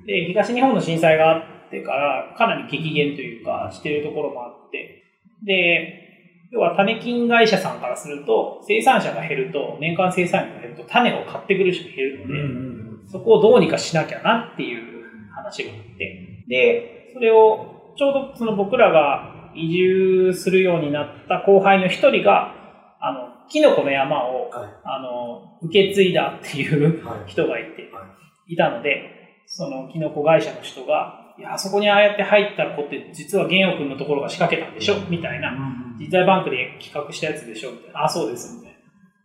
[0.07, 5.03] で、東日本の震災があってからかなり激減というかしてるところもあって、
[5.45, 6.07] で、
[6.53, 22.55] 要は種菌会社さんからすると、生産者が減ると、年間生産量が減ると種を買ってくる人が減るので、うんうん、そこをどうにかしなきゃなっていう話があって、で、それをちょうどその僕らが移住するようになった後輩の一人が、
[23.01, 28.07] あの、キノコの山を、はい、あの、受け継いだっていう人がいて、は
[28.47, 35.53] い、いたので、そのキノコ会社の人が、いや、あそこにああやって入った子って、実は玄陽君のところが仕掛けたんでしょみたいな。
[35.99, 38.05] 実在バンクで企画したやつでしょみたいな。
[38.05, 38.77] あ、そうです、みたい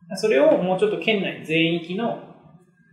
[0.10, 0.18] な。
[0.18, 2.20] それをもうちょっと県内全域の、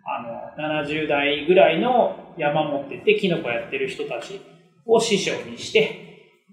[0.04, 4.40] あの、70代ぐらいの山持ってて、キノコやってる人たち
[4.86, 6.08] を師匠にして、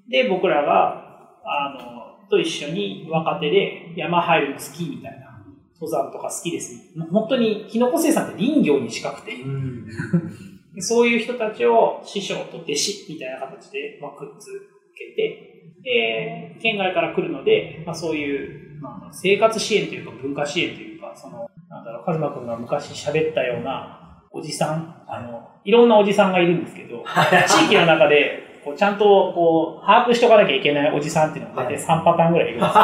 [0.09, 1.03] で、僕らが、
[1.45, 5.25] あの、と一緒に若手で山入るの好きみたいな。
[5.79, 6.93] 登山とか好きです。
[7.11, 9.33] 本当に、キノコ生産って林業に近くて。
[10.81, 14.47] そういう人たちを師匠と弟子みたいな形で、まあ、くっつ
[14.95, 27.03] けて、で、県外から来るので、まあ、そういう、まあ、生活支援というか文化支援というか、その、なんだろう、カズマ君が昔喋ったようなおじさん、あの、いろんなおじさんがいるんですけど、
[27.47, 29.03] 地域の中で、こうちゃんと
[29.35, 32.83] こう把握しとかなきゃいけないおじさんっていうのが大体3パターンぐらいいるんですよ。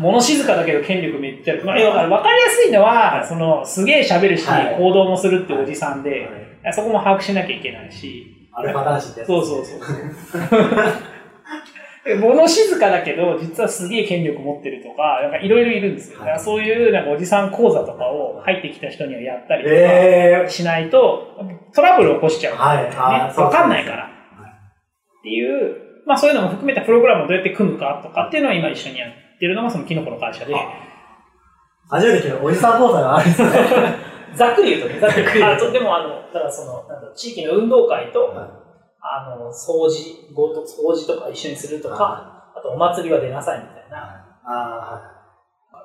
[0.00, 6.26] 物静かだけど権力めっちゃ、まあ、わかりやすいのは、その、すげえ喋るし、行動もするっておじさんで、
[6.72, 8.48] そこも把握しなきゃいけないし。
[8.52, 9.24] アルファ男子で。
[9.24, 9.80] そうそうそう。
[12.20, 16.20] 物静かだけど、実はすげえ権力持ってるとか、なんかいろいろいるんですよ。
[16.20, 21.38] はい、そういうなんかおじさん講座とかを入ってきた人にはやったりとかしないと、
[21.74, 22.58] トラブルを起こしちゃう、ね。
[22.58, 23.40] はい。
[23.40, 24.04] わかんないから。
[24.04, 30.54] っていう、まあそういうのも含めたプログラムをどうやって組むかとかっていうのを今一緒にやってるのがそのキノコの会社で。
[31.88, 33.48] 初めて聞いたおじさん講座があるんですね。
[34.36, 35.70] ざっくり言うとね、ざっくり言うと。
[35.70, 38.48] でもあの、だからその、なんだ地域の運動会と、はい、
[39.00, 44.24] あの、掃除、ごと掃除とか一緒にするとか、あとお祭りは出なさいみたいな。
[44.44, 45.14] ああ、はい。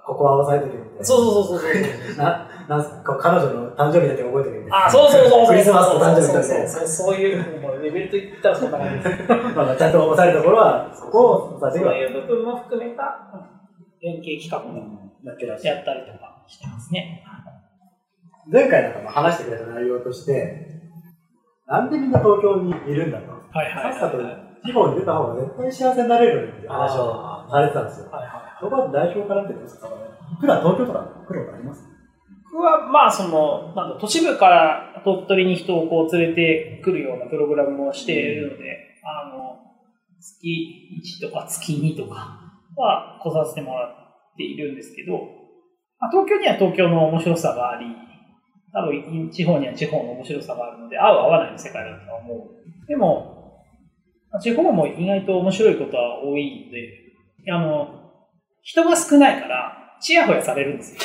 [0.05, 1.05] ここは押さえてけみたいな。
[1.05, 2.17] そうそうそうそうそう。
[2.17, 4.85] な、なんすか、彼女の誕生日だけ覚えておけみたいな。
[4.87, 6.67] あ、そうそうそうクリスマスと誕生日だけ。
[6.67, 9.23] そうそういう、もうレベルといったらそんな感じです。
[9.55, 13.03] まあ、ちゃんと押さえるところは、そこを押さえてそういう部分も含めた
[14.01, 17.23] 連携企画もやったりとかしてますね。
[18.51, 20.65] 前回なんかも話してくれた内容として、
[21.67, 23.31] なんでみんな東京にいるんだと。
[23.31, 24.17] はいはい、さっさと
[24.65, 28.09] 地方に出た方が絶対幸せになれるっていう話をされてたんですよ。
[28.11, 29.87] はいはいそこは代表からってですか？
[30.41, 31.81] 普段東京とか来ることあります？
[32.51, 38.63] 僕は、まあ、その、なんだ、都市部から鳥取に人をこう連れてくるようなプログラムをしているので、
[39.05, 39.59] あの、
[40.19, 40.49] 月
[41.23, 42.41] 1とか月2とか
[42.75, 45.13] は来させてもらっているんですけど、
[46.01, 47.85] まあ、東京には東京の面白さがあり、
[48.71, 52.87] 多分地方には地方の面白さがあるので、合う合わないの世界だとは思う。
[52.87, 53.63] でも、
[54.41, 57.99] 地方も意外と面白いことは多いので、あの、
[58.61, 60.99] 人が少ないから、ちやほやされるんですよ。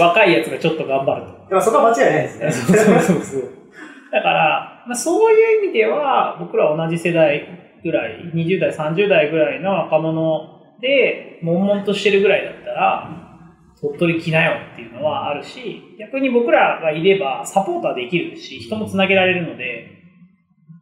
[0.04, 1.48] 若いやつがちょっと頑張ると。
[1.50, 2.50] でもそこは間違いないですね。
[2.50, 3.50] そうそうそう。
[4.10, 7.46] だから、まあ、そういう意味では、僕ら同じ世代
[7.82, 13.23] ぐらい、20代、30代ぐらいの若者で、悶々としてるぐらいだったら、
[13.92, 19.90] 鳥取来なよっていうのはあるし、逆に僕らがいればサポーターできるし、人もつなげられるので、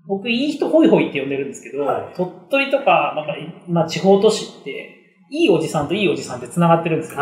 [0.06, 3.34] 僕、いい人ホイホイって呼んでるんですけど、はい、鳥取とか、なんか、
[3.68, 4.98] まあ、地方都市って、
[5.30, 7.18] いいおじさんといいおじさんって繋がってるんですよ、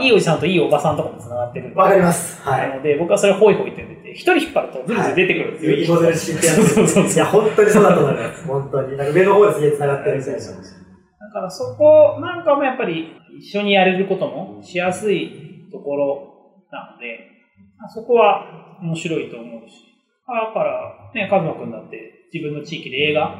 [0.00, 1.76] いいおじさんといいおばさんとかも繋がってるんで。
[1.76, 2.40] わかります。
[2.42, 2.70] はい。
[2.70, 5.76] なので、僕はそれホイホイって言ってて、一人引っ張るとずるずる出てくるんですよ。
[5.76, 5.86] いい。
[5.86, 7.04] そうそうそう。
[7.04, 8.46] いや、本当にそうだと思います。
[8.46, 8.96] 本当に。
[8.96, 10.38] なんか上の方ですげえ繋がってるみたいな。
[10.40, 10.44] だ
[11.32, 17.32] からそこなんかもやっぱり一緒にやれることもしやすいところなので、
[17.88, 19.92] そこは面白いと思うし。
[20.26, 23.34] だから、ね、カズマくんだって自分の地域で映画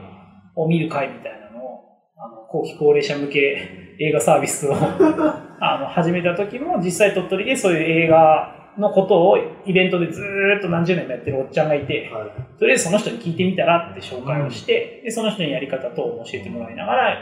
[0.56, 1.80] を見る会みたいなのを、
[2.16, 4.74] あの、後期高齢者向け映画サービスを
[5.60, 10.22] あの始めた時も実際鳥取でそういう映画のことをイベントでず
[10.58, 17.18] っと何十年もやってるおっちゃんがいて、はい、とりあえずその人に聞いてみたらって紹介をして、うん、でその人にやり方等を教えてもらいながら、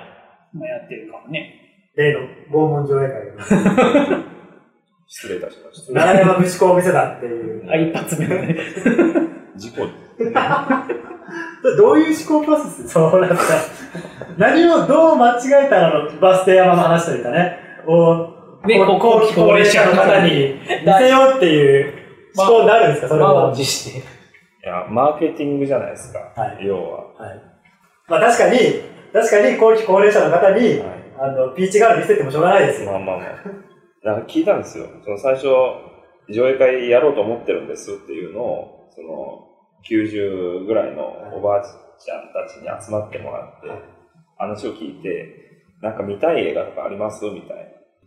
[0.54, 1.69] まあ、やってるかもね。
[1.96, 3.14] 例の拷問上映会
[5.06, 5.92] 失礼いたしました。
[5.92, 7.68] 長山虫子を見せたっていう。
[7.68, 8.56] あ、一発目のね。
[9.56, 9.88] 事故
[11.76, 12.88] どういう思考プロセス？
[12.88, 13.36] そうなった。
[14.38, 18.28] 何をどう間違えたらのバス停山の話というかね、を、
[18.66, 21.94] ね、後期高齢者の方に見せようっていう
[22.36, 23.52] 思考になるんですか、それは。
[23.52, 27.12] いや、マーケティングじゃないですか、はい、要は。
[27.14, 27.42] はい。
[28.08, 28.58] まあ確かに、
[29.12, 32.92] 確かに後期高齢者の方に、はい、あの、ピーチガール見せてもしょうがないですよ。
[32.92, 33.28] まあまあまあ。
[34.02, 34.86] なんか聞いたんですよ。
[35.04, 35.46] その最初、
[36.30, 39.46] 上映会やろうと思ってるんですっていうのを、その、
[39.84, 41.02] 90ぐらいの
[41.36, 43.68] おばあちゃんたちに集まってもらって、
[44.38, 47.62] 話を聞いて、なんか見たい映画とかありますみたいな。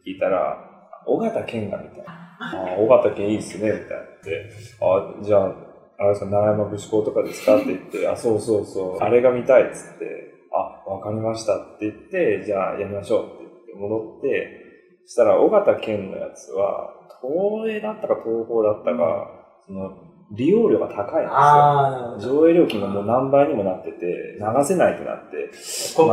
[0.06, 0.58] 聞いたら、
[1.06, 2.04] 尾形健が見たい。
[2.08, 4.04] あ尾形健いいっすね、みたいな。
[4.24, 4.50] で、
[4.82, 5.56] あ、じゃあ、
[6.00, 14.60] あれですか、奈良山武士校とかですかって言って、あ、そうそうそう、あれが見たいっつって、あ、わかりましたって言って、じゃあやりましょうって言って戻って、
[15.06, 19.28] そしたら、尾形健のやつは、東映だったか東宝だったか、
[19.66, 19.92] その、
[20.32, 22.42] 利用料が高いんですよ。
[22.42, 25.52] 上映料金がもう何倍にもなってて、流せないってなって。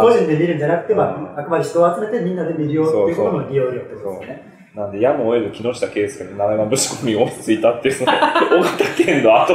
[0.01, 1.05] 個人で見るんじゃなくて、ま
[1.37, 4.60] あ、あくまで人を集めてみんなで見るよっていうことの利用料ってことですね。
[4.75, 9.55] なんで、やむを得ず木下圭介の七山ぶし込みをついたっていう、その、 大型県の後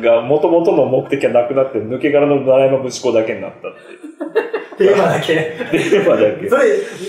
[0.00, 3.72] が、もともとの目的はなくなって、抜け殻の七山ぶし子だけになったっ
[4.78, 4.94] ていう。
[4.94, 5.26] テーマだけ。
[5.26, 6.48] テーマだけ。
[6.48, 6.62] それ、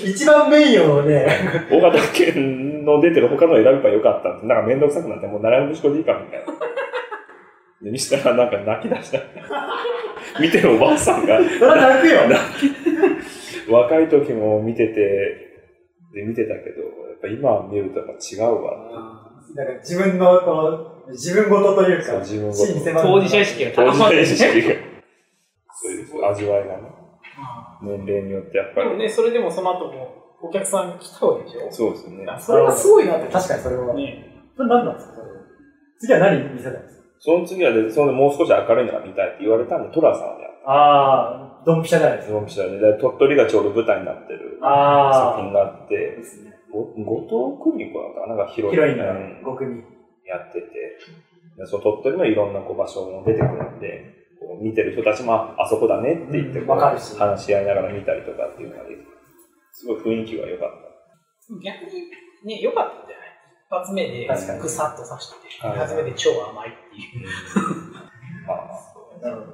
[0.04, 1.28] 一番メインをね。
[1.72, 6.46] 大型県の出てる他の選べばよかったって、なんかめんどくさくなって、もう七山ぶし子でいいかみたいな。
[7.84, 9.20] で、にしたらなんか泣き出した。
[10.42, 11.40] 見てるおばあさんが。
[11.42, 12.20] それは泣くよ。
[13.70, 14.94] 若い時も見てて、
[16.14, 19.32] で、見てたけど、ぱ今見るとやっぱ違うわ。
[19.56, 20.54] なんか自分の、こ
[21.08, 23.02] の、自分ごとというか、自分ごと。
[23.02, 24.76] 当事者意識が当事者意識が。
[25.82, 26.82] そういう味わいがね。
[27.82, 28.88] 年齢によってやっぱり。
[28.90, 31.68] でもね、それでもその後もお客さん来たわけでしょ？
[31.72, 32.26] そうですね。
[32.40, 33.94] それはすごいなって、確かにそれは。
[33.94, 34.26] ね。
[34.56, 35.14] それ何なんですか？
[36.00, 37.04] 次は何見せたんですか？
[37.20, 40.72] その次はで、そのもう少し明るいのが見たいって言われたんで、トラさんをやった。
[40.72, 42.34] ああ、ドンピシャじゃないですか。
[42.36, 47.06] ドンピシャで、鳥取がちょうど舞台になってる作品があって、ですね、後藤
[47.64, 48.74] 久美子だったかな、なんかヒロイン。
[48.74, 49.14] ヒロインが
[49.54, 49.84] 5組。
[50.30, 50.68] やってて、
[51.58, 57.02] でその鳥取のいろんなこう場所も出てくるんで、こう見てる人たちも、あそこだねって言ってこう、話
[57.42, 59.08] し合いながら見たりとかっていうのができて、
[59.74, 60.76] すごい雰囲気が良かった。
[61.66, 62.06] 逆に
[62.46, 63.30] ね、良かったんじゃない？
[63.66, 64.28] 一発目で
[64.62, 67.28] ぐさっと刺して、二発目で超甘いっていう。
[68.46, 68.70] まあ、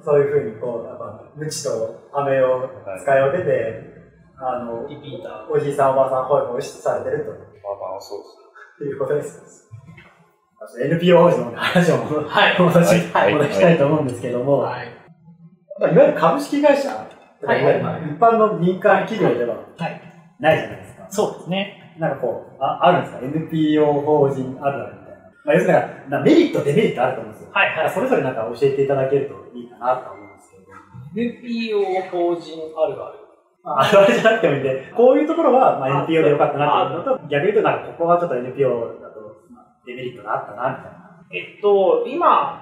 [0.04, 2.70] そういうふうにこう、無知と飴を
[3.02, 4.05] 使い分けて、
[4.38, 5.52] あの、リピーター。
[5.52, 7.32] おじいさんおばあさん、ほいほいされてると。
[7.32, 8.46] まあまあ、そうです。
[8.76, 9.70] っていうことです。
[10.82, 14.88] NPO 法人の話をはい、戻し、はい、戻したいと思うんですけども、はい、
[15.80, 21.08] いわゆる株式会社、はいはいはい、一般の民間企業ではないじゃないですか。
[21.10, 21.96] そうですね。
[22.00, 25.32] なんかこう、ああるんですか ?NPO 法人あるあるみたいな。
[25.46, 27.52] まあ、要するにメリット、デメリットあると思うんですよ。
[27.54, 27.94] はいはい。
[27.94, 30.66] それぞれなんか教えていただけるといいかなと思うんですけど。
[31.16, 33.25] NPO 法人あるある。
[33.66, 39.42] あるあるじゃなくてもいいんで、こういうところはまあ NPO でよかったなっていうのと、逆に言うとなんかここはちょっと NPO だと
[39.86, 41.06] デメリットがあったなみたいな。
[41.34, 42.62] えっと、今、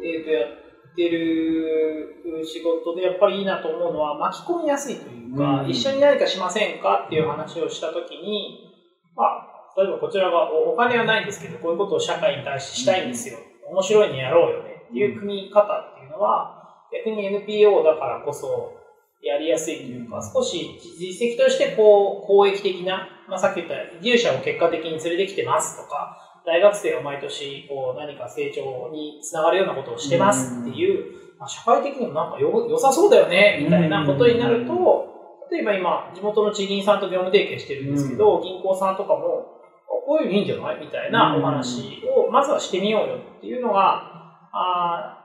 [0.00, 8.72] えっと、やってる仕事でやっぱりいいなと思うのは巻き込みやすいというか、うん、一緒に何かしませんかっていう話をしたときに、
[9.14, 13.38] まあ、例えばこちらがお金はないんですけど、こういうことを社会に対してしたいんですよ。
[13.70, 16.58] 面白いにやろうよねっていう組み方っていうのは、
[16.92, 18.81] 逆に NPO だからこそ
[19.22, 35.12] やりやすいというか、少し実績としてこう公益的な、まあ、さっき言った移住者を結果的に連れてきてますとか、大学生を毎年こう何か成長につながるようなことをしてますっていう、まあ、社会的にもなんかよ良さそうだよねみたいなことになると、
[35.52, 39.60] 例えば今、地元の地銀さんと業務提携してるんですけど、銀行さんとかも、
[40.04, 40.80] こういうのいいんじゃない？
[40.80, 45.18] みたいなお話をまずはしてみようよっていうのが、あ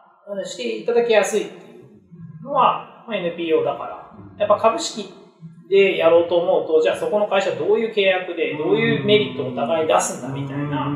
[0.43, 1.81] していただきやすいってい
[2.41, 3.97] うのは、まあ、NPO だから。
[4.37, 5.09] やっぱ株式
[5.69, 10.93] でやろうと思うと、じゃあそこの会社どういう契約で、どういうメリットをお互い出すんだみたいな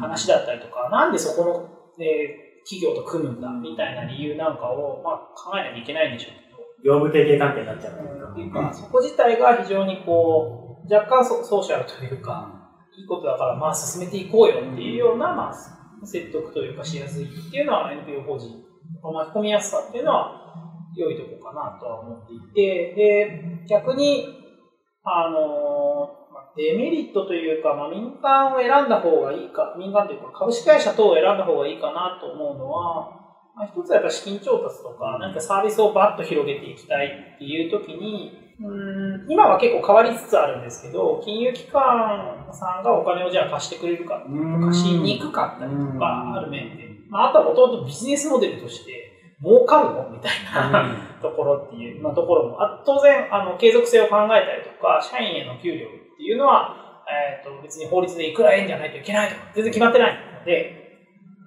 [0.00, 1.52] 話だったりとか、なんでそこの、
[1.98, 6.58] ね、企業と組むんだみたいな理由なんかを、まあ、考えなきゃいけないんでしょうけど。
[6.84, 12.54] 業務提携関係になっちゃうっていうか、そこ自体が非常にこう、若干ソソーシャルというか、
[12.96, 18.64] いいことだからまあ進めていこうよっていうような、まあ、説得というかしやすいっていうのは NPO 法人、
[19.02, 20.67] 巻き込みやすさっていうのは
[21.00, 24.26] 良いとこかなとは思っていて、で、逆に、
[25.04, 26.18] あの、
[26.56, 33.18] デメリットというか、まあ、民間を選んだ方がいいか、民間というか株式会社等を選んだ方がいいかなと思うのは、
[33.54, 44.26] まあ、一つはやっぱ資金調達とか、何かサービスをバッと広げていきたいっていう時に、うん今は結構変わりつつあるんですけど、金融機関さんがお金をじゃあ貸してくれるか、
[44.66, 46.88] 貸しにくかったりとか、ある面で。
[47.08, 50.10] まあ、あとはもともとビジネスモデルとして、儲かるの？
[50.10, 52.62] みたいな、ところっていう、まあ、ところも。
[52.62, 60.88] あ当然あの継続性を考えたりとか社員への給料っていうのは、えーと、別に法律でいくら円じゃないといけないとか全然決まってないので。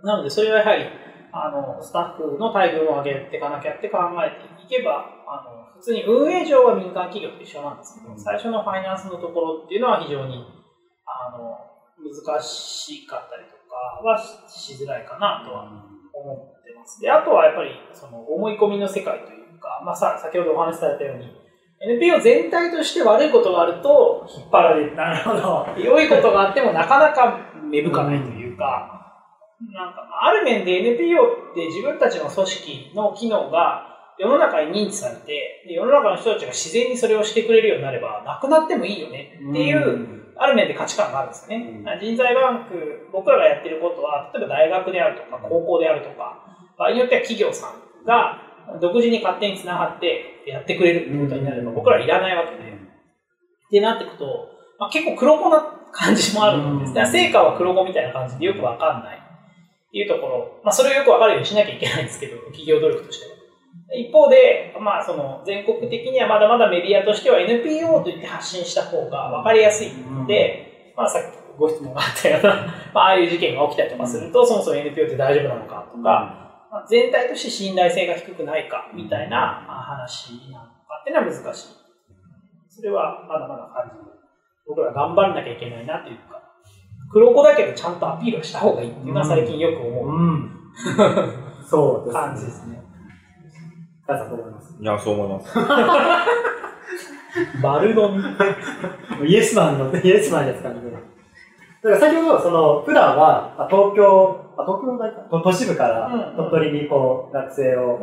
[0.03, 0.85] なのでそれはやはり
[1.31, 10.43] あのスタッフの待遇を上げていかなきゃって考えていけばあの普通に運営上は民間企業と一緒なんですけど最初のファイナンスのところっていうのは非常に
[11.05, 11.53] あの
[12.01, 14.17] 難しかったりとかは
[14.49, 15.69] しづらいかなとは
[16.13, 16.50] 思って
[16.81, 16.99] ます。
[16.99, 21.29] で、あとはやっぱり、その思い込みの世界というか、まあさ、先ほどお話しされたように、
[21.81, 24.95] NPO 全体として悪いことがあると引っ張られる。
[24.95, 25.65] なるほど。
[25.77, 27.39] 良いことがあってもなかなか
[27.71, 28.97] 芽吹かないというか、
[29.73, 31.17] なんか、ある面で NPO
[31.51, 41.83] って自分たちの組織の機能が世の中に認知されて、世の中の人たちが自然にそれをしてくれるようになれば、なくなってもいいよねっていう、ある面で価値観があるんですよね。
[41.99, 46.40] 人材バンク、僕らがやってることは、例えば大学であるとか、高校であるとか、
[46.81, 48.41] 場合によっては企業さんが
[48.81, 52.71] 独自に勝手につながってやってくれるってことになれば、僕らいらないわけで。
[52.71, 52.75] っ
[53.69, 54.25] てなっていくと、
[54.79, 55.61] まあ、結構黒子な
[55.93, 56.93] 感じもあるんです。
[56.93, 59.21] だから成果は黒子みたいな感じでよくわかんないっ
[59.91, 63.35] ていうところ、まあ、それをよくわかるようにしなきゃいけないんですけど、企業努力としては。
[63.95, 72.55] 一方で、まあ、その全国的にはまだまだメディアとしては NPO と言って発信した方が分かりやすいので、まあ、さっきご質問があったような、
[72.93, 76.50] まあ、ああいう事件が起きたりとかすると、そもそも NPO って大丈夫なのかとか、まあ、
[76.87, 81.67] 全体として信頼性が低くないかみたいな話なのかっていうのは難しい。
[82.69, 84.11] それはまだまだ感じる。
[84.67, 86.41] 僕ら頑張らなきゃいけないなっていうか、
[87.11, 90.49] 黒子だけどちゃんとアピールをした方がいいっていうのは最近よく思う、うん、
[91.67, 92.81] そうです、感じですね。
[94.07, 94.75] タさんどう思います？
[94.79, 95.57] いや、そう思います。
[97.61, 98.23] 丸飲み。
[99.29, 100.81] イエスマンの、イエスマンですからね。
[101.83, 107.99] だから先ほど、その、普段は、東京、あ、東京大か、都市部から鳥取にこう、学生を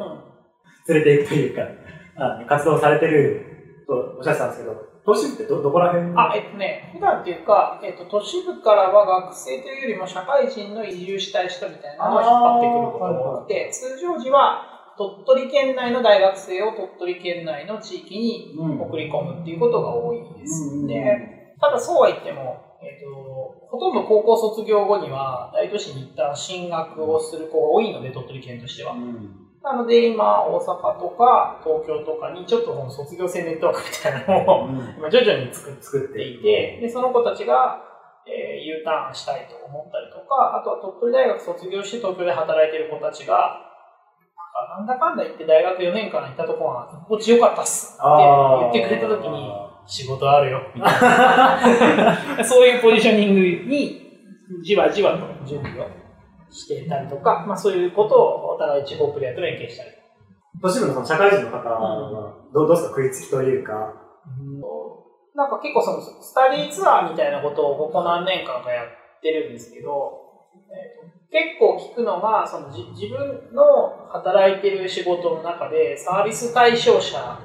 [0.89, 1.63] 連れていくというか、
[2.17, 6.13] あ活動されてるとおっしゃってたんですけど、都市部ってど、どこら辺？
[6.17, 20.19] あ、えっとね、普段っていうか、えっと、都市部からは学生というよりも社会人の移住したい人みたいなのを引っ張ってくることが多くて、通常時は、鳥取県内の大学生を鳥取県内の地域に送り込むっていうことが多い。
[20.41, 20.87] です。
[20.87, 28.95] で、ただそうは言っても、えーと、ほとんど高校卒業後には大都市に一旦進学をする子が多いので、鳥取県としては。
[29.63, 37.83] なので今、大阪とか東京とかにちょっとこの卒業生ネットワークみたいなのを、今徐々に作っていて、でその子たちが、
[38.27, 43.65] えー、U ターンしたいと思ったりとか、あとは鳥取大学卒業して東京で働いている子たちが、
[44.79, 49.51] なんだかんだ言って大学4年間行ったとこは心地よかったっすって言ってくれたときに、
[49.89, 52.45] 仕事あるよ、みたいな。
[52.45, 54.07] そういうポジショニングに、
[54.63, 55.87] じわじわと準備を
[56.51, 59.91] していたりとか、まあそういうことをお互い地方プレイヤーと連携したり。
[60.61, 63.95] 都市部のその社会人の方はどうどうですか食いつきというか？
[65.35, 68.87] なんか結構そのスタディツアーみたいなことをここ何年間かやっ
[69.23, 70.21] てるんですけど、
[70.69, 77.39] えーと、結構聞くのがそのじ自分の働いてる仕事の中でサービス対象者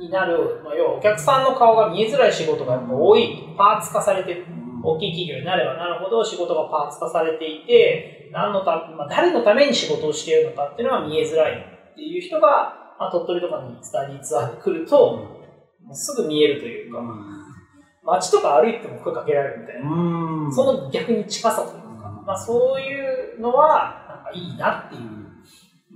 [0.00, 3.54] になる、まあ、要はお客さんの顔が見えづらい仕事が多い。
[3.56, 4.46] パーツ化されてる
[4.82, 15.50] 大きい企業になればなるほど仕事がパーツ化されていて何のた、まあ、誰のために仕事をしているのかっていうのが見えづらいっていう人が、まあ、鳥取とかにスタディツアーで来ると、
[15.92, 17.02] すぐ見えるというか、
[18.04, 25.02] 街とか歩いても声かけられるみたいな、その逆に近さというか、まあ、そういうのはなんかいいなっていう、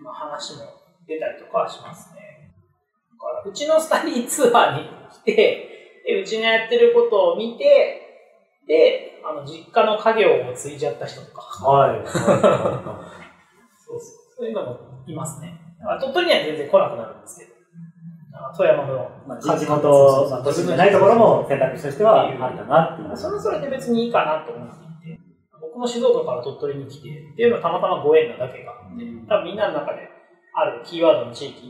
[0.03, 0.65] まあ、話も
[1.07, 2.14] 出たりとかはします
[3.45, 4.89] うちのスタディツアーに
[5.25, 8.01] 来て、うちのやってることを見て、
[8.67, 11.43] で、あの実家の家業を継いじゃった人とか。
[11.67, 12.07] はい。
[12.07, 14.01] そうそう。
[14.37, 15.59] そういうのもいますね。
[16.01, 17.55] 鳥取には全然来なくなるんですけど。
[18.57, 23.17] 富山の、まあ、地元、都市じゃないところも選択肢としてはあるかなっていう。
[23.17, 25.21] それはそれで別にいいかなと思っていて、
[25.61, 30.09] 僕も静岡から鳥取に来て、っていうのはたまたまご縁なだけがあって、多分みんなの中で
[30.53, 31.67] あるキーワードの地域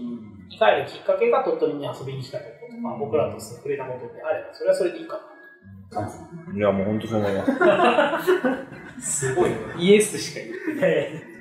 [0.49, 5.19] に帰るきっかけが鳥取に遊びに来たこととか、僕らと触れたことであれば、それはそれでいいか
[5.93, 6.03] な。
[6.57, 8.21] いや、もう本当そう思いま
[8.99, 9.01] す。
[9.29, 10.41] すごい、イエスしか
[10.75, 11.35] 言ってない。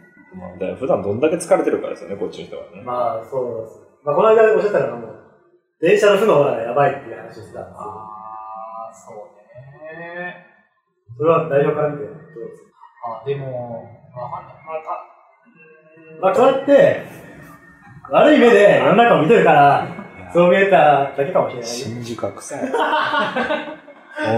[0.60, 2.82] まあ、普段どんだけ疲れてるかですよね、こっちの人はね。
[2.84, 3.80] まあ、そうです。
[4.04, 5.14] まあ、この間おっしゃったのはもう、
[5.80, 7.78] 電車の負のがやばいっていう話をしてたんですよ。
[7.78, 9.18] ああ、そう
[9.98, 10.48] ね。
[11.18, 13.22] それは代表から見てどうですか？
[13.22, 13.84] あでも、
[14.16, 14.56] わかんない。
[14.66, 17.23] また、まあ、こうやって、
[18.14, 19.88] 悪い目で世の中を見てるから、
[20.32, 21.68] そう見えただけかもしれない。
[21.68, 22.60] 新宿は臭い。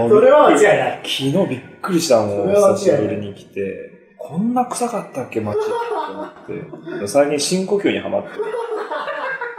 [0.08, 1.00] それは間違いない。
[1.02, 4.14] 昨日びっくりしたもん、久しぶりに来て。
[4.16, 5.70] こんな臭かったっけ、街って
[6.10, 7.06] 思って。
[7.06, 8.44] 最近深呼吸にはまってる。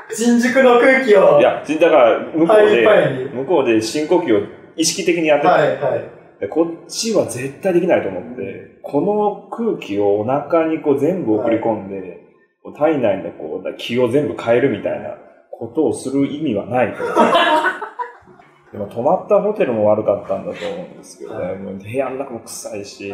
[0.09, 1.39] 新宿の空気を。
[1.39, 5.51] いや、だから向こうで、向こうで深呼吸を意識的にやってた。
[5.51, 5.95] はいは
[6.41, 12.26] い、こっちは絶対できないと思って、この空気をお腹にこう全部送り込んで、はい、
[12.71, 15.17] 体内のこう気を全部変えるみたいな
[15.51, 17.03] ことをする意味はないと。
[18.71, 23.13] でも泊まったホテルも悪かったんだと思うんですけどね、はい、もう部屋の中も臭いし、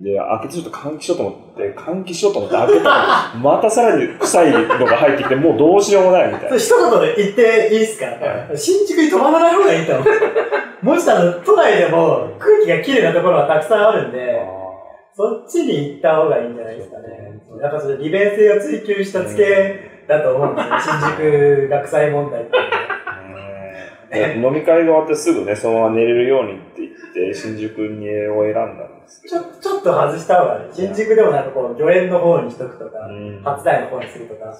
[0.00, 6.56] で、開けてちょっと換気しようと思って、換気しようと思って開けたら、またさらに臭いのが入ってきて、もうどうしようもないみたいな。
[6.56, 10.86] 一言で言っていいですか、はい、新宿に泊まらない方がいいと思う。
[10.86, 14.40] もしあの、都内でも空気が綺麗なところはたくさんあるんで、
[15.14, 17.27] そっちに行った方がいいんじゃないですかね。
[17.60, 20.94] やっぱそれ利便性を追求した付けだと思うんですよ。
[21.00, 22.52] 新宿が臭い問題って。
[24.36, 30.72] 飲み会が終わってすぐね、そのまま寝れるようにって言って、新宿にを選んだんですちょちょっと外した方がいい。
[30.72, 32.98] 新宿でもなんかこう、御苑の方にしとくとか、
[33.44, 34.56] 初台の方にするとか、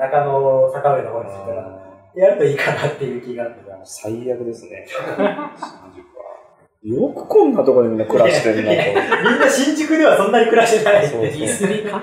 [0.00, 3.68] 中野坂上の方にするとか、やるといいかなっていう気があって。
[3.84, 4.86] 最悪ですね。
[6.82, 9.30] よくこんなところにみんな暮らしてんなと。
[9.30, 11.08] みんな新宿ではそんなに暮らしてない。
[11.08, 11.98] そうディスり方。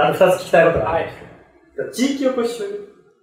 [0.00, 1.10] あの二つ聞きたいことがある。
[1.92, 2.58] 地域おこし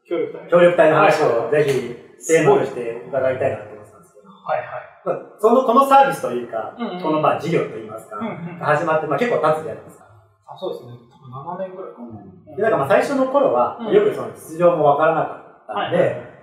[0.08, 4.30] 協力隊協力隊の話をぜひテーマとして伺いたいなと思ってたんですけど。
[4.30, 4.96] はいはい。
[5.40, 10.06] その、このサービスというか、うんうん、このまあ事業といいますか、うんうん、始まって、まあ結構経つじゃないですか。
[10.46, 10.92] あ、そうですね。
[11.10, 11.18] 多
[11.58, 12.06] 分7年ぐらいかな。
[12.06, 16.35] うん、で、なんかまあ最初の頃は、よくその実情もわからなかったんで、はいはい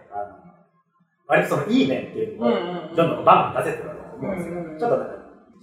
[1.28, 2.50] 割とそのいい面っていうのを、
[2.94, 4.54] どんどんバンバン出せてると思うんですよ。
[4.78, 5.14] ちょっとなんか、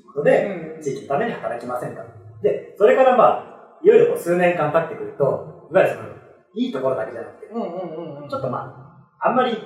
[0.07, 2.03] ことで、地域のために働きませんか。
[2.41, 6.09] で、それからまあ、いよいよこう数年間経ってくると、いわゆるその、
[6.55, 9.57] いいところだけじゃなくて、ちょっとまあ、あんまり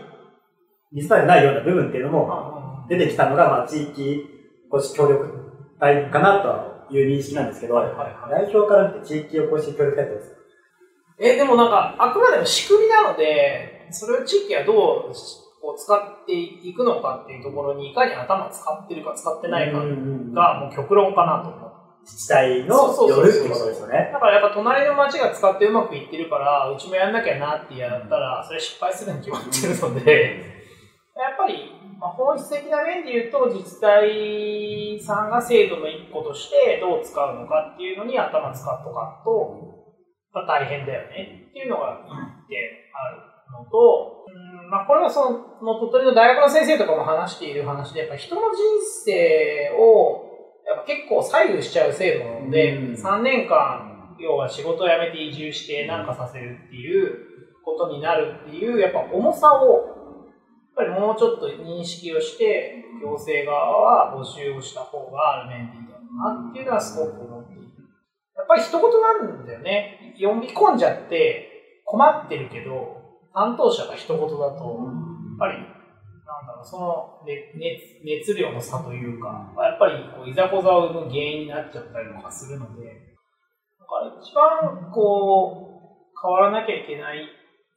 [0.91, 4.25] 見せたくないような部分っていうのも出てきたのが、まあ、地域
[4.69, 5.27] おこし協力
[5.79, 10.35] 隊かなという認識なんですけど、はいはいはい、代表から見て地域おこし協力隊ってですか？
[11.19, 15.13] え、でもなんか、あくまでも仕組みなので、それを地域はどう
[15.63, 21.63] こう使っていくのかっていうところにいかに頭使ってるか使ってないかがもう極論かなと思
[22.03, 24.11] 自治体の夜ってことですよね。
[24.11, 30.53] だからやっぱ隣の町が使ってうまくいってるから、うちもやんなきゃなってやったら、それ失敗するに決まってるので、
[31.15, 39.63] やっぱり、まあ、本質的な面で言うと、自治体さんが制度の一個としてどう使うのかっていうのに頭使っとかんと、
[40.33, 42.59] まあ、大変だよねっていうのが一点
[42.91, 45.29] あるのと、うんまあ、これはそ
[45.61, 48.57] の、鳥取の大学の先生とかも話している話で、やっぱ人の人
[49.05, 50.33] 生を
[50.65, 57.13] やっぱ結構左右しちゃう制度なので、うん、3年間、要は仕事を辞めて移住して何かさせるっていう
[57.63, 67.61] ことになるっていう、やっぱ重さを、やっぱりもうちょっと認識をして、行政側は募集をした方がある面でいいだろうなっていうのはすごく思っている。
[68.35, 70.15] やっぱぱり一言なんだよね。
[70.19, 73.02] 読み込んじゃって困ってるけど、
[73.33, 75.57] 担当者が一言だと、やっぱり、
[76.25, 82.85] なんだろう、その熱熱量の差というか、やっぱりこういざこざを生む原因になっちゃったりとかするので、
[83.79, 85.73] だから一番こう、
[86.21, 87.25] 変わらなきゃいけない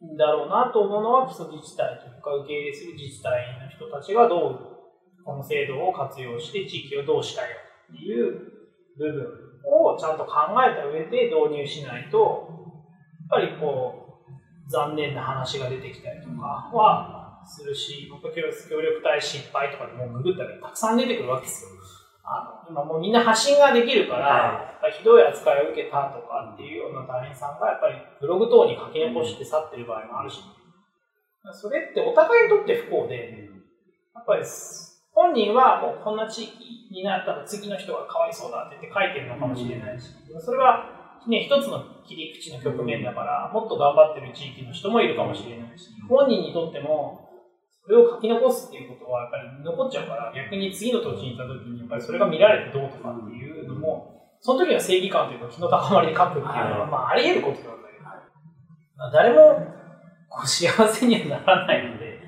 [0.05, 4.77] んだろうなと思うのは基礎自治体というか、受け入れする自治体の人たちがどう、
[5.25, 7.55] この制度を活用して地域をどうしたいか
[7.93, 8.57] っていう
[8.97, 9.27] 部分
[9.67, 12.47] をちゃんと考えた上で導入しないと、
[13.31, 14.06] やっぱりこう、
[14.67, 18.11] 残念な話が出てきたりとかはするし、
[18.69, 21.71] 協力隊失敗とかでもうググったらたくさん出てくるわけですよ。
[22.29, 30.43] あの今もうみんな発信ができるから、はい、ひどい扱いを受けたとかっていうような隊員さんがやっぱりブログ等に書き残して去ってる場合もあるし、
[31.53, 33.49] それってお互いにとって不幸で、
[34.13, 34.43] やっぱり
[35.15, 40.11] 本人はもうこんな地域になったら次の人がかわいそうだって言って書いてるのかもしれないし、
[40.41, 40.96] それは
[41.29, 47.27] ね、一つの切り口の局面だから、もっと頑張ってる地域の人もいるかもしれないし、本人にとっても
[47.87, 56.51] それを書き残すっていうことはやっぱり残っちゃうから、逆に次の土地に行った時に、やっぱりそれが見られてどうとかっていうのも、その時の正義感というか気の高まりで書くっていうの
[56.83, 59.55] は、まああり得ることなんだけど、誰も
[60.29, 62.19] こう幸せにはならないので、やっ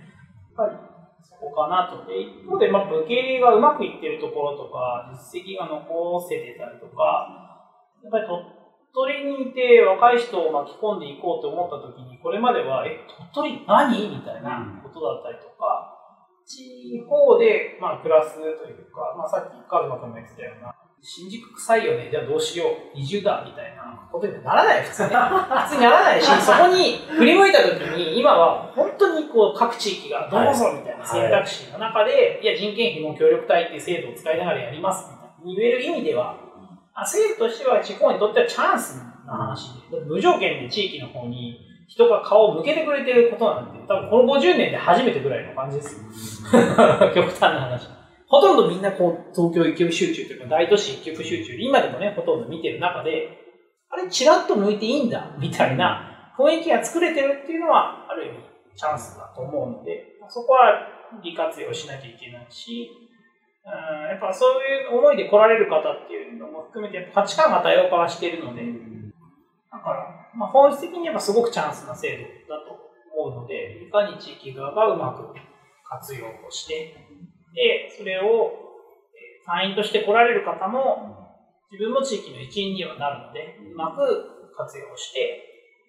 [0.54, 0.78] ぱり
[1.26, 2.06] そこかなと。
[2.06, 7.58] で、一方で、まあ、受け入れがうまくいってるところとか、実績が残せてたりとか、
[8.02, 8.26] やっぱり
[8.94, 13.00] 鳥取にいて若い人を巻き込んでいこうと思った時に、これまでは、え、
[13.34, 14.08] 鳥取何？
[14.08, 15.94] みたいなことだったりとか、
[16.48, 22.64] 地方で、まあ、暮らすというか、まあ、さっきカズマ君も言ってたような、新宿臭いよね、じゃあどうしよ
[22.94, 25.08] う、移住だ、みたいなことにならない、普通ね。
[25.14, 35.60] 普通にならないし、そこに振り向いた時に、今は本当にこう各地域がどうぞみたいな選択肢の中で、い、や、人件費も協力隊っていう制度を使いながらやります、みたいな。
[35.60, 36.47] 言える意味では、
[37.02, 46.44] 政府としては地方にとってはチャンスな話で、無条件で地域の方に人が顔を向けてくれてることなんて、多分この50年で初めてぐらいの感じです。
[47.14, 47.88] 極端な話。
[48.28, 53.38] ほとんどみんなこう、東京一極集中というか、大都市一極集中、今でもね、ほとんど見てる中で、
[53.88, 58.36] あれ、ちらっと向いていいんだ、みたいな雰囲気が作れてるっていうのは、ある意味、
[58.76, 60.88] チャンスだと思うので、そこは
[61.22, 62.90] 利活用しなきゃいけないし、
[63.64, 63.70] う
[64.28, 68.62] ん、やっぱそういう思いで来られる方っていうのも含めて、価値観が多様化はしているので、
[69.72, 72.18] だから、まあ、本質的にはすごくチャンスな制
[72.48, 72.78] 度だと
[73.16, 75.34] 思うので、いかに地域側がうまく
[75.84, 76.96] 活用をして、
[77.54, 78.52] で、それを
[79.46, 81.16] 隊員として来られる方も、
[81.70, 85.20] 自分も地域の一員にはなるので、うまく活用して、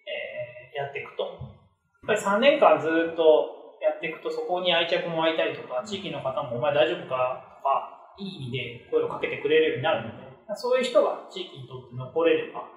[0.08, 1.24] えー、やっていくと。
[1.24, 7.60] やっぱり3年間ずっとやっていくと、そこに愛着も湧いたりとか、地域の方もお前大丈夫か？
[7.60, 12.68] とか、いい意味で声をかけてくれるようになるので、そういう人が地域にとって残れれば、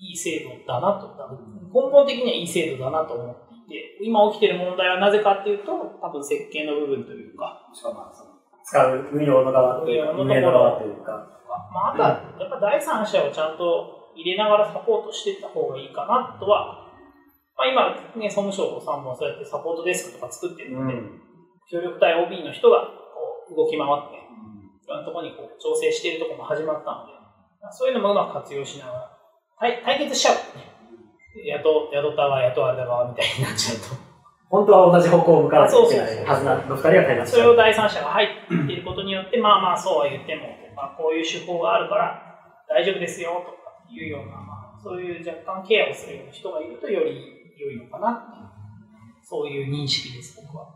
[0.00, 1.12] いい制度だなと、
[1.68, 8.08] 根本的にはいい制度だなと思っていて、今起きてる問題はなぜかっていうと、多分設計の部分というか、しかも
[8.64, 11.40] 使う運用の側というか、運営の側というか。
[11.72, 12.08] まあ、あとは、
[12.38, 16.86] やっぱ第三者をちゃんと入れながらサポートしていった方がいいかなとは、
[17.56, 21.20] まあ、今、ね、総務省さんもそうやってサポートデスクとか作ってるので、うん、
[21.70, 24.16] 協力隊 OB の人がこう動き回って、
[24.90, 27.12] いろんなところにこう調整しているところも始まったので、
[27.70, 29.18] そういうのもうまく活用しながら、
[29.58, 30.66] 対対決しちゃう、ね。
[31.62, 33.94] 雇雇ったわ、雇われたわ、みたいになっちゃうと。
[34.50, 40.42] 本当は同じ方向を向かないといけないはずなの二人は対立それを第三者が入っていることによって、まあまあそうは言っても、
[40.74, 42.18] まあ、こういう手法があるから
[42.68, 48.48] 大丈夫ですよとかいうような、まあ、そういう若干ケアをするような人がいるとより良いのかなっていう、
[49.22, 50.66] そういう認識です、僕は。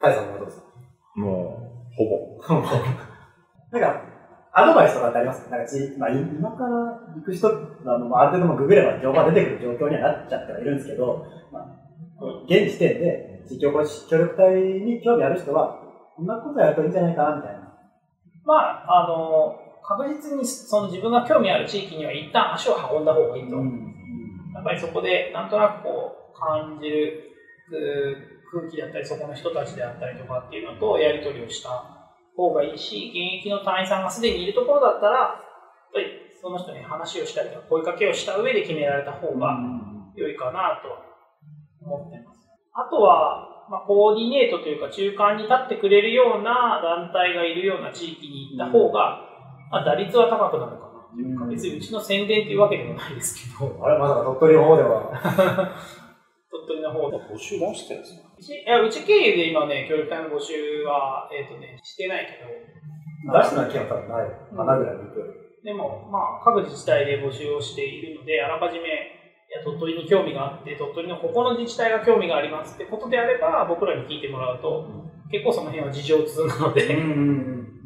[0.00, 0.66] タイさんはどうですか？
[1.16, 1.58] も
[1.90, 2.38] う、ほぼ。
[3.74, 4.00] なんか、
[4.52, 5.50] アドバイスとかってあります？
[5.50, 6.70] なんかち、まあ、今から
[7.16, 11.66] 行く人あの、ある程度もググれば情報が出てくる状況にはなっちゃってはいるんですけど、まあ、
[12.46, 15.82] 現時点で地域おこし協力隊に興味ある人は、
[16.14, 17.74] こんなことやるといいんじゃないかなみたいな。
[18.44, 18.54] ま
[18.86, 23.56] あ、あの、確実にその自分が興味ある地域には一旦足を運んだ方がいいと。
[23.56, 27.32] うん、やっぱりそこでなんとなくこう感じる
[28.52, 32.03] 空気だったり、そこの人たちであったりとかっていうのとやり取りをした
[32.36, 36.06] 方がいいし、現役の隊員さんがすでにいるところだったら、やっぱり
[36.40, 39.58] その人に話をしたりとか、声かけをした上で決められた方が
[40.16, 42.40] 良いかなと思ってます。
[42.74, 49.24] あとは、まあ、コーディネートというか中間に立ってくれるような団体がいるような地域に行った方が、
[49.70, 53.84] まあ、打率は高くなるかなというか、別にうちの宣伝というわけでもないですけど。
[53.84, 55.08] あれ、まさか鳥取の方では。
[56.50, 57.16] 鳥取の方で。
[57.16, 62.50] 募集出してるんですかいや、うち経由で今ね、協力隊の募集は、えっ、ー、とね、してないけど。
[63.32, 64.28] 出してない気が多分ない。
[64.56, 65.44] かなぐらいの勢い。
[65.64, 74.84] でも、まあ、各自治体で募集をしているので、あらかじめ、いや、鳥取に興味があって、鳥取のここの自治体が興味がありますってことであれば、僕らに聞いてもらうと、
[75.30, 76.96] 結構その辺は事情通なので、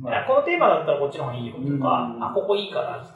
[0.00, 3.06] まあ、このテーマだったらこっちの方がいいよとか、あ、ここいいから、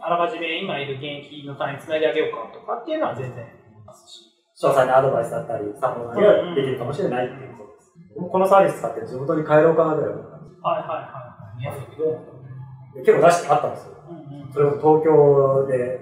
[0.00, 3.46] あらかじめ今いる現役の単位つないであげようかとかっていうのは全然
[3.86, 4.31] ますし。
[4.62, 7.92] 詳細なアドバイスだったり、サポートができるかもしれないっていうことです。
[8.14, 10.60] このサービス使って地元に帰ろうかなぐらいの感じ。
[10.62, 13.02] はいはいはい。
[13.02, 13.96] 結構出してあったんですよ。
[14.08, 16.00] うんうん、それこそ東京で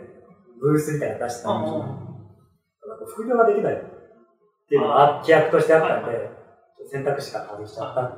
[0.61, 1.85] ブースみたいなの出してたんですよ。
[3.07, 3.77] 副業ができないっ
[4.69, 6.31] ていうのが規約としてあったんで、
[6.91, 8.13] 選択肢が外しちゃった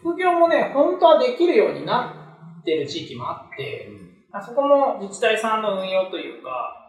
[0.00, 6.83] 副業もね、本当はできるようになってる地域もあって、うん、あそこも自治体さんの運用というか、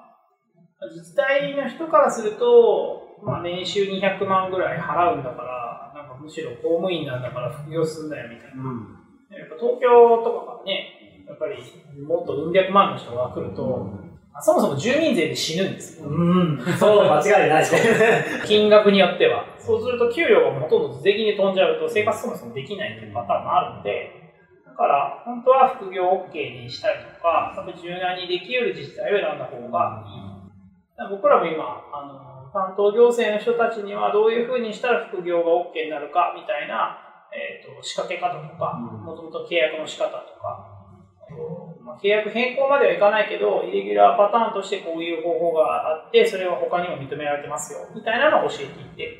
[0.89, 8.63] 自治体の人からすると、まあ、年収200万ぐらい払うんだから、なんかむしろ公務員なんだから副業するんだよみたいな。
[8.63, 9.05] うん
[9.35, 9.89] やっぱ東京
[10.23, 11.57] とかからね、やっぱり
[12.01, 13.89] もっとうん百万の人が来ると、
[14.41, 16.09] そもそも住民税で死ぬんですよ。
[16.09, 17.65] うん、そう、間違いない。
[18.45, 19.45] 金額によっては。
[19.57, 24.11] そうすると給料がほとんど税金で飛んじゃうと生活そもそもできないっていうパターンもあるので、
[24.65, 30.24] だから本当は副業 OK にしたりとか、多分柔軟にできる自治体を選んだ方がいい。
[31.09, 40.71] 僕らも今、あの、担当行政の人たちにはどういうふうにしたら副業が OK になるかみたいなえーと、仕掛け方とか、もともと契約の仕方とか、
[41.83, 49.19] まあ、契約変更まではいかないけど、イレギュラーパターンとしてこういう方法があって、それは他にも認められてますよ、みたいなのを教えていて、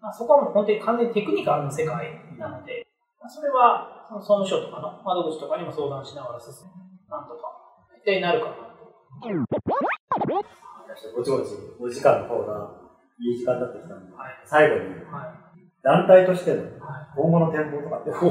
[0.00, 2.86] まあ、そこはもう本当に完全にテクニカルの世界なので、
[3.18, 6.76] まあ、それはその総務省とかの窓口とかにも相談しながら進む、
[7.08, 7.48] なんとか、
[7.96, 8.84] 一体になるかなと。
[11.14, 11.44] ぼちぼち、
[11.80, 12.70] お時間の方が
[13.18, 15.24] いい時間だってきたので、はい、最後に、はい。
[15.82, 16.62] 団体としての
[17.16, 18.10] 今後の展望とかって。
[18.10, 18.22] なる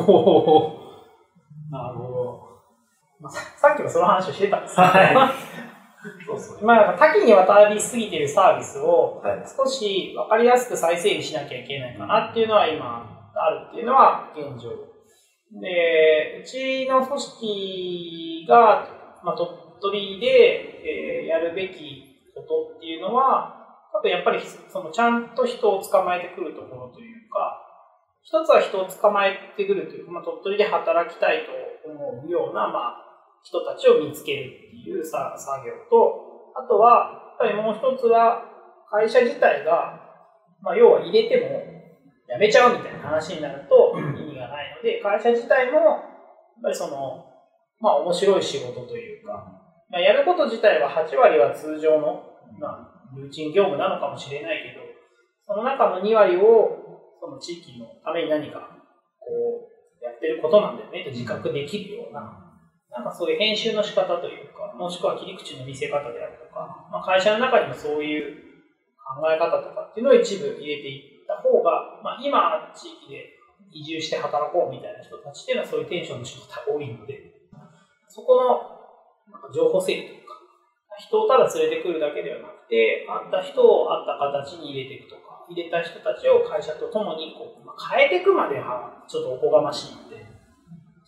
[1.98, 2.50] ほど。
[3.20, 5.16] まあ、さっきもその話をしてたんですけど、はい、
[6.26, 9.24] そうそうまあ、多岐にわたりすぎてるサービスを
[9.58, 14.72] 少し分かりやすく再整理しなきゃいけないかなっていうのは今あるっていうのは現状。
[15.62, 18.90] で、うちの組織が、
[19.24, 19.52] まあ、鳥
[19.82, 22.03] 取で、えー、やるべき
[22.34, 23.64] ことっていうのは、
[23.94, 27.62] 多分やっぱりそのちゃんと人を捕まえてくるところというか、
[28.24, 31.46] 一つは人を捕まえてくるというか、まあ、鳥取で働きたい
[31.84, 33.04] と思うような、まあ、
[33.44, 38.50] 人たちを見つけるっていうさ作業と、あとは、やっぱりもう一つは、
[38.90, 40.00] 会社自体が、
[40.62, 41.74] まあ、要は入れても
[42.34, 46.00] 辞めちゃうみたいな話になると意味がないので、会社自体も、やっ
[46.64, 47.26] ぱりその、
[47.82, 49.63] まあ、面白い仕事というか、
[49.94, 52.26] まあ、やること自体は8割は通常の、
[52.60, 54.82] まあ、ルーチン業務なのかもしれないけど、
[55.46, 58.74] その中の2割をその地域のために何か
[59.22, 61.06] こうやってることなんだよね。
[61.06, 62.26] と自覚できるような、
[62.90, 68.66] なんかそういう編集の仕方というか、もしくは切り口の見せ方であるとか、まあ、会社の中にもそういう
[68.98, 73.38] 考え方とかっていうのを一部入れていった方が、まあ、今地域で
[73.70, 77.30] 移住して働こうみたいな人たちっていうのはそういうテンションの仕方が多いので、
[78.10, 78.83] そこの
[79.32, 80.36] なんか情報整理というか、
[81.00, 90.24] 人をただ連れてくるだけではなくて、会った人を会った形に入れていくとか、入れた人たちを会社と共にこう、まあ、変えていくまではちょっとおこがましいので、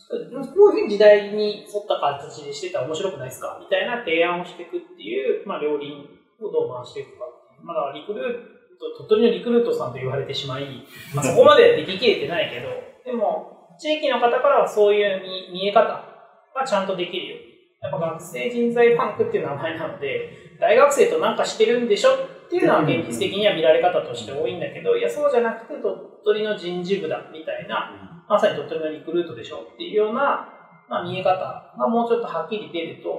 [0.05, 3.57] こういうふうに時代に沿った形でしてたら面白くないですか？
[3.59, 6.05] みたいな提案をしていくっていう、まあ、両輪
[6.39, 7.26] をどう回していくか
[7.63, 10.86] まだリクルート、鳥取のリクルートさんと言われてしまい、
[11.16, 12.70] まあ、そこまででききれてないけど、
[13.03, 17.38] でも、地域の方からはそういう見見え方がちゃんとできるよ。
[17.86, 30.50] やっぱ学生人材パンクっていう名前なので、大学生となんかしてるんでしょっていうのは現実的には見られ方として多いんだけど、いや、そうじゃなくて鳥取の人事部だみたいな、まさに鳥取のリクルートでしょっていうような、
[30.90, 31.38] まあ、見え方
[31.78, 33.10] がもうちょっとはっきり出ると、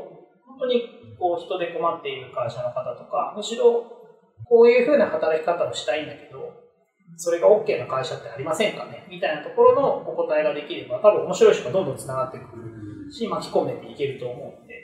[0.47, 3.85] 本当にこう人で困っている会社の方とか、むしろ
[4.45, 6.53] こういうふうな働き方をしたいんだけど、
[7.17, 14.74] それが OK な会社ってありませんかねみたいなところのお答えができれば、多分面白い人がどんどん繋がってくるし、巻き込めていけると思うんで、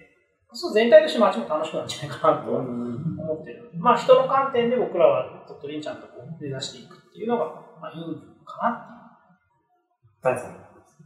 [0.52, 3.70] そう全体として街も楽しくなるんじゃないかなと思ってる。
[3.74, 7.44] まあ人の観点で僕らは鳥取にちゃんとこう目指していくっていうのが、
[7.80, 8.14] まあいいの
[8.44, 10.38] かなっていう。
[10.38, 10.52] さん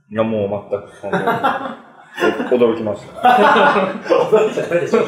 [0.09, 1.79] いやもう全くそんな
[2.51, 3.21] 驚きました。
[3.21, 5.05] 驚いちゃダメでしょ。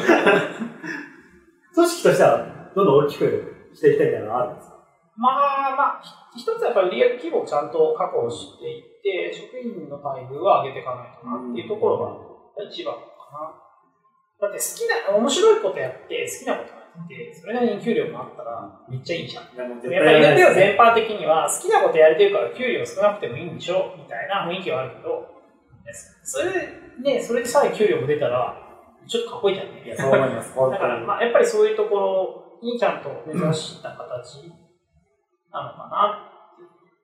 [1.73, 4.78] 組織としてはどんどん大きくしていきたいみたいなのはあるんですか？
[5.19, 6.01] まあまあ、
[6.33, 13.59] 一つやっぱり売上規模をちゃんと確保していって、職員の待遇は上げていかないとなっていうところが一番か
[14.39, 14.47] な。
[14.47, 19.43] だって好きな、面白いことやって、好きなことやって、それなりに給料もあったら、めっちゃいいじゃん。
[19.59, 25.35] やっぱり NPO 全般的には、好きなことやれてるから給料少なくてもいいんでしょみたいな雰囲気はあるけど、
[26.23, 28.55] それね、それでさえ給料も出たら、
[29.05, 29.83] ちょっとかっこいいじゃんね。
[29.83, 30.55] いや、そう思います。
[30.55, 34.47] だから、まあ、やっぱりそういうところにちゃんと目指した形
[35.51, 36.29] なのかな。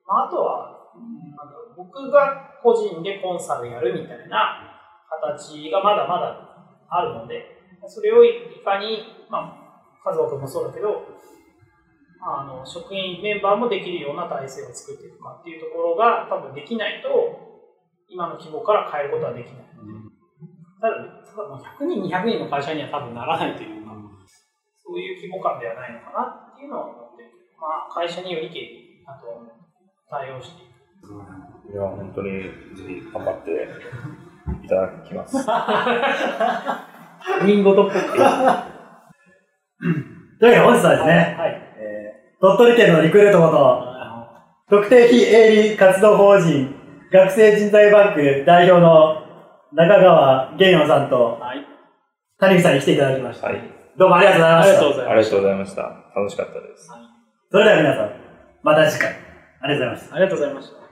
[0.06, 0.92] まあ、あとは、
[1.36, 4.62] なんだ僕が個人でコンサルやるみたいな
[5.10, 6.34] 形がまだまだ
[6.88, 7.44] あるので、
[7.86, 9.54] それをいかに、ま
[10.02, 11.02] あ、家族もそうだけど、
[12.26, 17.08] あの職員メンバーもできるような体制を作っていくかっていうところが多分できないと
[18.08, 19.94] 今の規模から変えることはできないので、
[20.80, 23.94] ただ、ただもう100人、200人の会社には多分ならないというか、
[24.74, 27.05] そういう規模感ではないのかなっていうのは思って
[27.60, 29.46] まあ、会社によりけり、あと
[30.10, 31.72] 対応していく。
[31.72, 32.50] いや、本当にぜ
[32.86, 33.68] ひ頑張って
[34.64, 35.36] いただきます。
[37.46, 37.96] リンゴとっぽく。
[40.38, 43.96] というわけで本日はですね、はいえー、鳥取県のリクルートこと
[44.68, 46.74] 特定非営利活動法人
[47.10, 49.22] 学生人材バンク代表の
[49.72, 51.66] 中川玄洋さんと、はい、
[52.38, 53.46] 谷口さんに来ていただきました。
[53.48, 53.62] はい、
[53.96, 55.10] どうもありがとうございました。
[55.10, 55.82] ありがとうございました。
[56.14, 57.05] 楽しかったです。
[57.50, 58.10] それでは皆さん、
[58.64, 59.14] また次回。
[59.60, 60.14] ありがとうございました。
[60.16, 60.85] ありがとうございました。